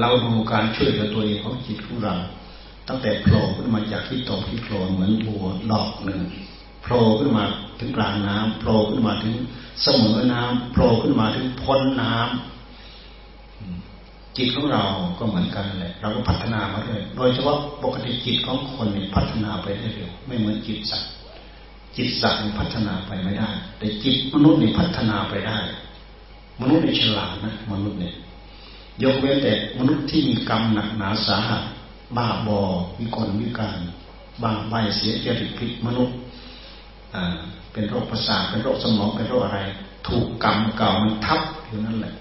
[0.00, 2.14] เราดูการช่วยเหลือตัวเองของจิตของเรา
[2.88, 6.20] ตั้งแต่โผล่ขึ้นมาจากที่ตกที่โผล่เหมือนบัวดอกหนึ่ง
[6.82, 7.44] โผล่ขึ้นมา
[7.80, 9.34] ถึงกลางน้ำโผล่ขึ้นมาถึง
[9.82, 12.57] เสมอน้ำโผล่ขึ้นมาถึงพ้นน้ำ
[14.38, 14.84] จิตของเรา
[15.18, 21.10] ก็เหมือนกันแหละ เราก็พัฒนามาเรื่อยโดยเฉพาะปกติจิตของคนเนี่ยพัฒนาไปได้เร็ว ไม่เหมือนจิตสัตว์
[21.96, 25.58] จิตสัตว์พัฒนาไปไม่ได้ แต่จิตมนุษย์เนี่ยพัฒนาไปได้
[26.60, 28.14] มนุษย์เนี่ยฉลาดนะมนุษย์เนี่ย
[29.02, 31.62] ยกเว้นแต่มนุษย์ที่มีกรรมหนักหนาสาหัส
[32.16, 32.60] บ้าบอ
[32.98, 33.78] วิกลวิการ
[34.42, 36.16] บ้าใบเสียจริตพิษมนุษย์
[37.14, 37.24] อ่า
[37.72, 39.60] เป็นโรคประสาทเป็นโรคสมองเป็นโรคอะไร
[40.08, 42.14] ถูกกรรมเก่ามันทับอยู่นั่นแหละ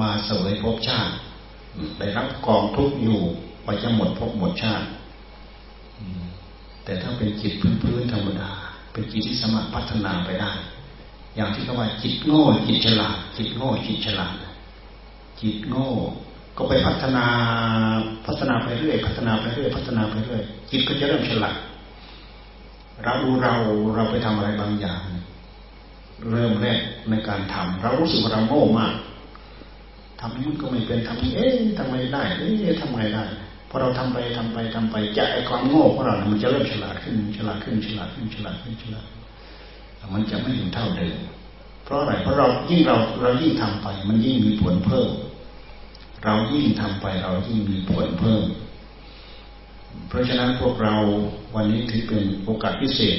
[0.00, 1.14] มาเสวยภพชาติ
[1.98, 3.20] ได้รับกองทุกอยู่
[3.64, 4.86] ไปจะหมดภพหมดชาติ
[6.84, 8.50] แต่ถ้าเป็นจิตพื้นๆธรรมดา
[8.92, 10.52] เป็นจิตที่สามารถพัฒนาไปได้
[11.36, 14.34] อย่างที่เขาว่าจิตโง่จิตฉลาด จิตโง่จิตฉลาด
[15.40, 15.90] จิตโง่
[16.56, 17.24] ก็ไปพัฒนา
[18.26, 21.56] พัฒนาไปเรื่อยพัฒนาไปเรื่อยพัฒนาไปเรื่อยจิตก็จะเริ่มฉลาด
[23.04, 23.54] เราดูเรา
[23.94, 25.00] เราไปทำอะไรบางอย่าง
[26.30, 26.80] เริ่มแรก
[27.10, 28.94] ในการทำเรารู้สึกว่าเราโง่มาก
[30.20, 33.24] ทำนี้มันก็ไม่เป็นทำนี้เอ๊ะทำไมได้เอ๊ะทำไมได้
[33.68, 39.06] พอเราทำไปทำไปทำไปจะไอความโง่ของเรามันจะเริ่มฉลาดขึ้นฉลาดขึ้นฉลาดขึ้นฉลาดขึ้นฉลาด
[40.14, 41.18] มันจะไม่อยู่เท่าเดิม
[41.84, 45.10] เพราะอะไรเพราะเรายิ่งเราเรายิ่งทำไป มันยิ่งมีผลเพิ่ม
[46.24, 48.42] เรายิ่งทำไปเรายิ่งมีผลเพิ่ม
[50.08, 50.94] เพราะฉะนั้นพวกเรา
[51.54, 53.18] วันนี้ถือเป็นโอกาสพิเศษ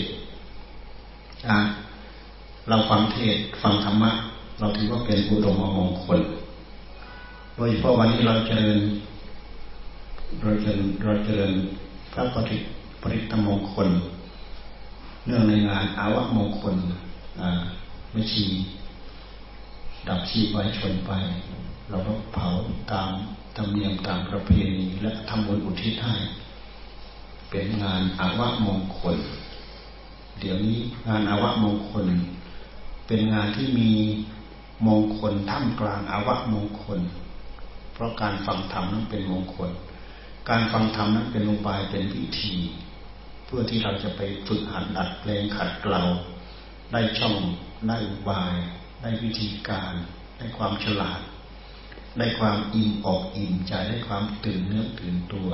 [2.70, 4.12] เราฟังเทศฟังธรรมะ
[4.60, 6.20] เราถือว่าเป็นอุดมมงคล
[7.60, 8.80] ดยเฉพาะวันนี้เราเจริญ
[10.42, 11.52] เราเจริญเราเจริญ
[12.14, 12.58] พระปฏิ
[13.02, 13.90] ปริตมงคล
[15.26, 16.76] เนื่องในงานอาวะมงคล
[18.12, 18.46] ไม่ชี
[20.08, 21.12] ดับชีไว้ชนไป
[21.90, 22.48] เราก็เผา
[22.92, 23.10] ตาม
[23.56, 26.16] ธรรมเนียมตามประเพณีและทำบุญอุทิศให้
[27.50, 29.18] เป็นงานอาวะมงคล
[30.40, 32.06] เดี๋ยวนี้งานอาวะมงคล
[33.08, 33.92] เป็นงานที่มี
[34.88, 37.00] มงคลท่ามกลางอาวะมงคล
[38.02, 39.72] ราะการฟังธรรมนั้นเป็นมงคล
[40.50, 42.56] การฟังธรรมนั้นเป็นลงไปเป็นวิธี
[43.46, 46.02] เพื่อที่เราจะไปฝึกหัดดัดแปลงขัดเกลา
[46.94, 47.36] ได้ช่อง
[47.88, 48.56] ได้อุบาย
[49.02, 49.94] ได้วิธีการ
[50.38, 51.22] ได้ความฉลาด
[52.18, 55.50] ได้ความอิ่มออกอิ่มใจได้ความตื่นเนื้อตื่นตัว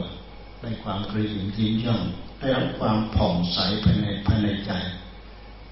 [0.61, 2.01] ได้ความกระยิมยิ้มย่อง
[2.39, 4.71] ได้รับความผ่องใสภายในภายในใจ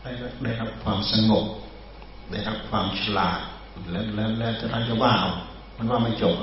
[0.01, 0.11] ได้
[0.43, 1.45] ได้รับความสงบ
[2.31, 3.39] ได้รับความฉลาด
[3.91, 5.13] แล้วแล้วแล้วจะเรจะว่า
[5.77, 6.35] มันว่าไม่จบ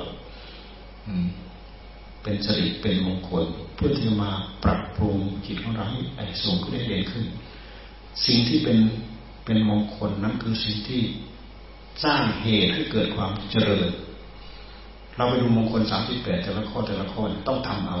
[2.23, 3.43] เป็นสริเป็นมงคล
[3.75, 4.31] เพื่อที่จะมา
[4.63, 7.25] ปรับปรุงจิตของเราให้ไอ้สูงขึ้นได้เด่นขึ้น
[8.25, 8.77] สิ่งที่เป็น
[9.45, 11.01] เป็นมงคลนั้นคือสิ่งที่
[12.03, 13.89] สร้างเหตุให้เกิดความเจริญ
[15.15, 17.99] เราไปดูมงคลสามสิบแปดแต่ละข้อแต่ละข้อต้องทำเอา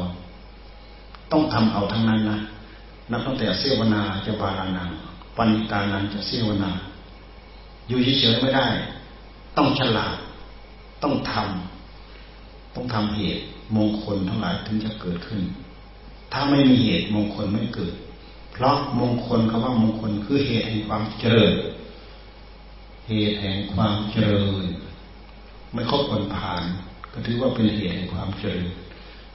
[1.31, 2.39] ต้องทำเอาทั้งนั้นนะ
[3.11, 4.89] นับตั้งแต่เสวนาจะบาลานัง
[5.37, 6.71] ปัญตานันจะเสวนา
[7.87, 8.67] อยู่เฉยๆไม่ได้
[9.57, 10.15] ต้องฉลาด
[11.03, 11.80] ต้องทำ
[12.75, 13.43] ต้องทำเหตุ
[13.77, 15.41] มงคลทั้งหลายถึงจะเกิดขึ้น
[16.31, 17.93] ถ้าไม่มีเหตุมงคลไม่เกิด
[18.53, 21.53] เพราะมงคลคำว่ามงคลคือเหตุแห่งความเจริญ
[23.07, 24.65] เหตุแห่งความเจริญ
[25.73, 26.63] ไม่ครบคนผ่าน
[27.13, 28.63] ก็ถือว่าเป็นเหตุแห่งความเจริญ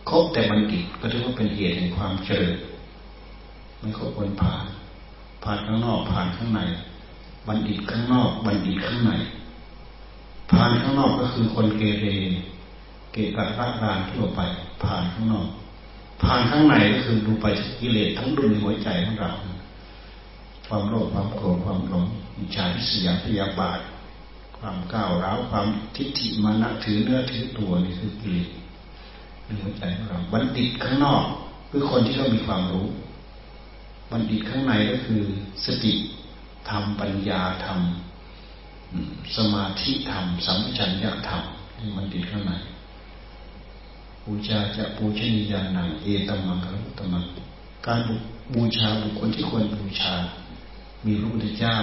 [0.08, 2.54] ครบแต่บัณฑิตก็ถือว่าเป็นเหตุแห่งความเจริญ
[3.78, 4.64] ไม่ครบคนผ่าน
[5.44, 6.60] ผ่านข้างนอกผ่านข้างใน
[7.46, 9.12] บัณฑิตข้างนอก บัณฑิตข้างใน
[10.52, 12.06] ผ่านข้างนอกก็คือคนเกเร
[13.16, 14.40] กะกะระรานทั่วไป
[14.82, 15.48] ผ่านข้างนอก
[16.22, 17.46] ผ่านข้างในก็คือดูไป
[17.80, 19.32] กิเลสทั้งดุนในหัวใจของเรา
[20.66, 22.04] ความโลภความโกรธความหลง
[22.36, 23.80] อิจฉาทิษยาพยาบาท
[24.58, 28.48] ความก้าวร้าวความทิฏฐิมานะถือเนื้อถือตัวนี่คือกิเลส
[29.44, 31.24] ในหัวใจของเราบัณฑิตข้างนอก
[31.70, 32.86] คือคนที่เรามีความรู้
[34.10, 35.22] บัณฑิตข้างในก็คือ
[35.64, 35.94] สติ
[36.68, 37.80] ธรรมปัญญาธรรม
[39.36, 41.42] สมาธิธรรมสัมปชัญญะธรรม
[41.78, 42.52] นี่บัณฑิตข้างใน
[44.26, 47.24] บูชาจะปูชนียานังเอตมังคารุตมัง
[47.86, 48.00] การ
[48.54, 50.14] บูชาบุคคลที่ควรบูชา
[51.04, 51.76] มีพระพุทธเจ้า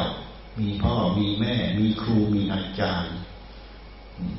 [0.59, 3.13] มีพ่อมีแม่ มีครูมีอาจารย์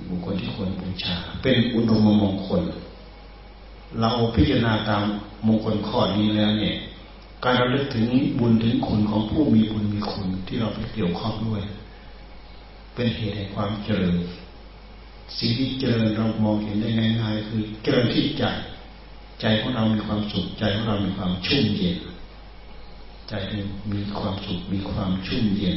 [0.09, 2.62] บุคคลที่ควรบูชา เป็นอุดมมงคล
[4.00, 5.02] เราพิจารณาตาม
[5.46, 6.76] มงคลข้อนี้แล้วเนี่ย
[7.44, 8.07] การระลึกถึง
[8.38, 11.62] บุญถึงคุณของผู้มีบุญมีคุณที่เราไปเกี่ยวข้องด้วย
[12.94, 14.16] เป็นเหตุแห่งความเจริญ
[15.39, 18.45] สิ่งที่เจริญเรามองเห็นได้ง่ายๆคือเจริญที่ใจ
[19.41, 21.97] ใจของเรามีความสุขใจของเรามีความชุ่มเย็น
[23.29, 23.33] ใจ
[23.93, 25.77] มีความสุขมีความชุ่มเย็น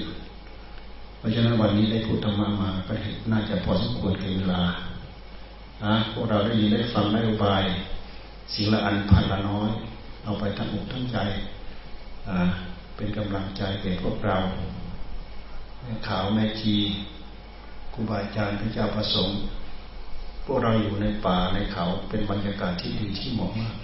[1.18, 2.94] เพราะฉะนั้นวันนี้ได้พูดธรรมะมาก็
[3.32, 4.64] น่าจะพอสมควรกับเวลา
[5.84, 7.64] นะพวกเราได้ยินได้ฟังได้อุบาย
[8.54, 9.70] สิ่งละอันพันละน้อย
[10.24, 11.18] เอาไปทั้งอกทั้งใจ
[12.96, 14.38] เป็นกำลังใจแก่พวกเรา
[16.08, 16.76] ข่าวแม่ชี
[17.98, 19.40] รูบาอาจารย์พระเจ้าประสงค์
[20.46, 23.76] พวกเราอยู่ในป่าในเขาเป็นบรรยากาศที่ดีที่เหมาะมาก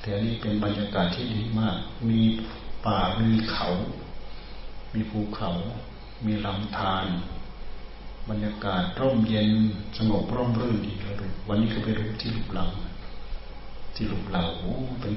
[0.00, 1.76] แต่นี้เป็นบรรยากาศที่ดีมาก
[2.08, 2.20] มี
[2.86, 3.68] ป่ามีเขา
[4.94, 5.50] มีภูเขา
[6.26, 7.06] มีลำธาร
[8.30, 9.50] บรรยากาศร่มเย็น
[9.98, 12.66] สงบร่มรื่นดีเลยวันนี้ก็ไปดูที่หลุกเรา
[13.94, 15.12] ที่หลุกเราโอ้เป็น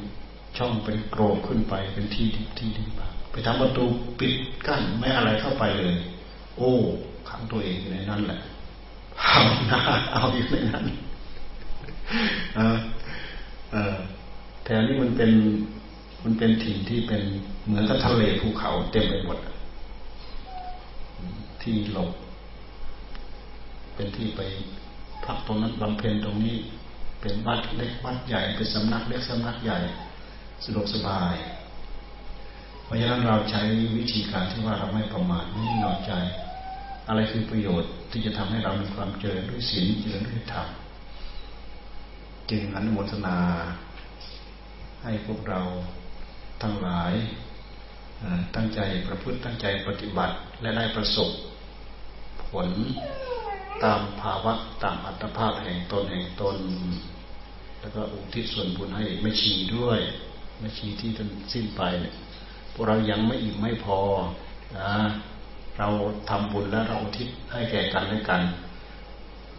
[0.58, 3.86] ช่องเป็นโกรกขึ้นไปเป็นที่ดีที่ดีมากไปทำประตู
[4.20, 4.34] ปิด
[4.68, 5.96] กั้นไม่อะไรเข้าไปเลย
[6.58, 6.74] โอ้
[7.34, 8.40] ขังตัวเองอยู่ในนั้นแหละ
[9.20, 9.82] เอาหน้า
[10.14, 10.86] เอาอยู่ในนั้น
[12.56, 12.60] เอ
[13.94, 13.96] อ
[14.64, 15.32] แถวนี้มันเป็น
[16.24, 17.22] มันเป็นถิ่นที่เป็น
[17.66, 19.38] เหมือนกับทะเลภูเขาเต็มไปหมด
[21.62, 22.12] ที่หลบ
[23.96, 24.42] เป็นที่ไป
[25.26, 26.58] พักตรงนั้นบำเพ็ญตรงนี้
[27.22, 29.80] เป็นวัดเล็กวัดใหญ่เป็นสำนักเล็กสำนักใหญ่
[30.64, 31.36] สะดวกสบาย
[32.84, 33.62] เพราะฉะนั้นเราใช้
[33.98, 36.14] วิธีการที่ว่าเราไม่ประมาทไม่นอนใจ
[37.08, 40.68] อะไรคือประโยชน์ที่จะทำให้เรามีความเจริญด้วยศีลเจริญด้วยธรรม
[42.50, 43.38] จึงอนุโมทนา
[45.04, 45.62] ให้พวกเรา
[46.62, 47.14] ทั้งหลาย
[48.56, 51.30] ตั้งใจประพฤติตั้งใจปฏิบัติและได้ประสบ
[52.50, 52.68] ผล
[53.84, 56.58] ตามภาวะตามอัตภาพแห่งตนแห่งตน
[57.80, 60.00] แล้วก็อุทิศส่วนบุญให้ไม่ชีด้วย
[60.60, 62.14] ไม่ชีที่ท่านสิ้นไปเนี่ย
[62.74, 64.00] พวกเรายังไม่อิ่มไม่พอ
[64.78, 64.92] นะ
[65.80, 65.88] เรา
[66.30, 68.42] ทำบุญแล้วเราอุทิศให้แก่กันและกัน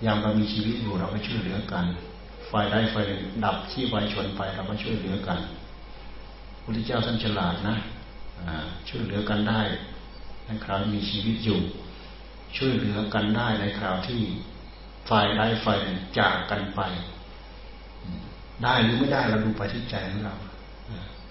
[0.05, 1.85] ยามเรามีชีวิตอยู่เราก็ช่วยเหลือกัน
[2.51, 5.39] ฝ่ายใดฝ่ายหนึ่งดับที่ไฟชนไปเราก็ช่วยเหลือกัน
[6.63, 7.77] พระเจ้าท่านฉลาดนะ
[8.89, 9.61] ช่วยเหลือกันได้
[10.47, 11.59] ในคราวมีชีวิตอยู่
[12.57, 14.21] ช่วยเหลือกันได้ในคราวที่
[15.09, 16.81] ฝ่ายใดฝ่ายหนึ่งจากกันไป
[18.63, 20.35] ได้หรือไม่ได้เราดูไปที่ใจของเรา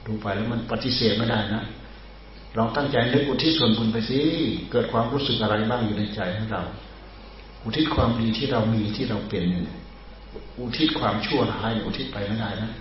[0.05, 1.63] ดูไปแล้วมันปฏิเสธไม่ได้นะ
[2.57, 4.19] ลองตั้งใจนึกอุทิศส่วนบุญไปสิ
[4.71, 6.63] เกิดความรู้สึกอะไรบ้างอยู่ในใจของเรา
[7.63, 9.45] อุทิศความดีที่เรามีที่เราเป็น
[10.59, 12.71] อุทิศความชั่วร้ายอุทิศไปไม่ได้นะ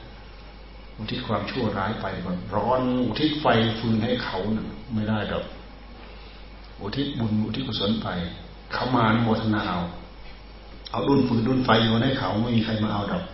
[0.98, 3.46] อุทิศความชั่วร้ายไปมันร้อนอุทิศไฟ
[3.78, 4.38] ฟืนให้เขา
[4.94, 5.44] ไม่ได้ดอก
[6.80, 8.08] อุทิศบุญอุทิศกุศลไป
[8.72, 9.80] เขามาโมทนาเอา
[10.90, 13.24] เอาดุนฟืนดุนไฟโยนให้เขาไม่มีใครมาเอาดอก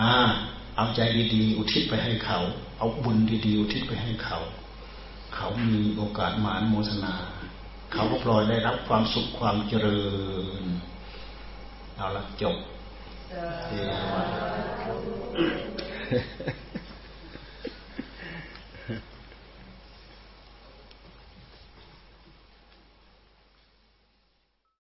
[0.00, 0.10] อ่า
[0.76, 1.00] เอาใจ
[1.34, 2.38] ดีๆ อุทิศไปให้เขา
[2.78, 4.38] เอาบุญดีๆ อุทิศไปให้เขา
[5.42, 7.14] เขามีโอกาสมาโมทนา
[7.92, 10.02] เขาก็ปล่อยได้รับความสุขความเจริ
[10.60, 10.64] ญ
[11.96, 12.56] เอาละจบ
[13.68, 13.72] เ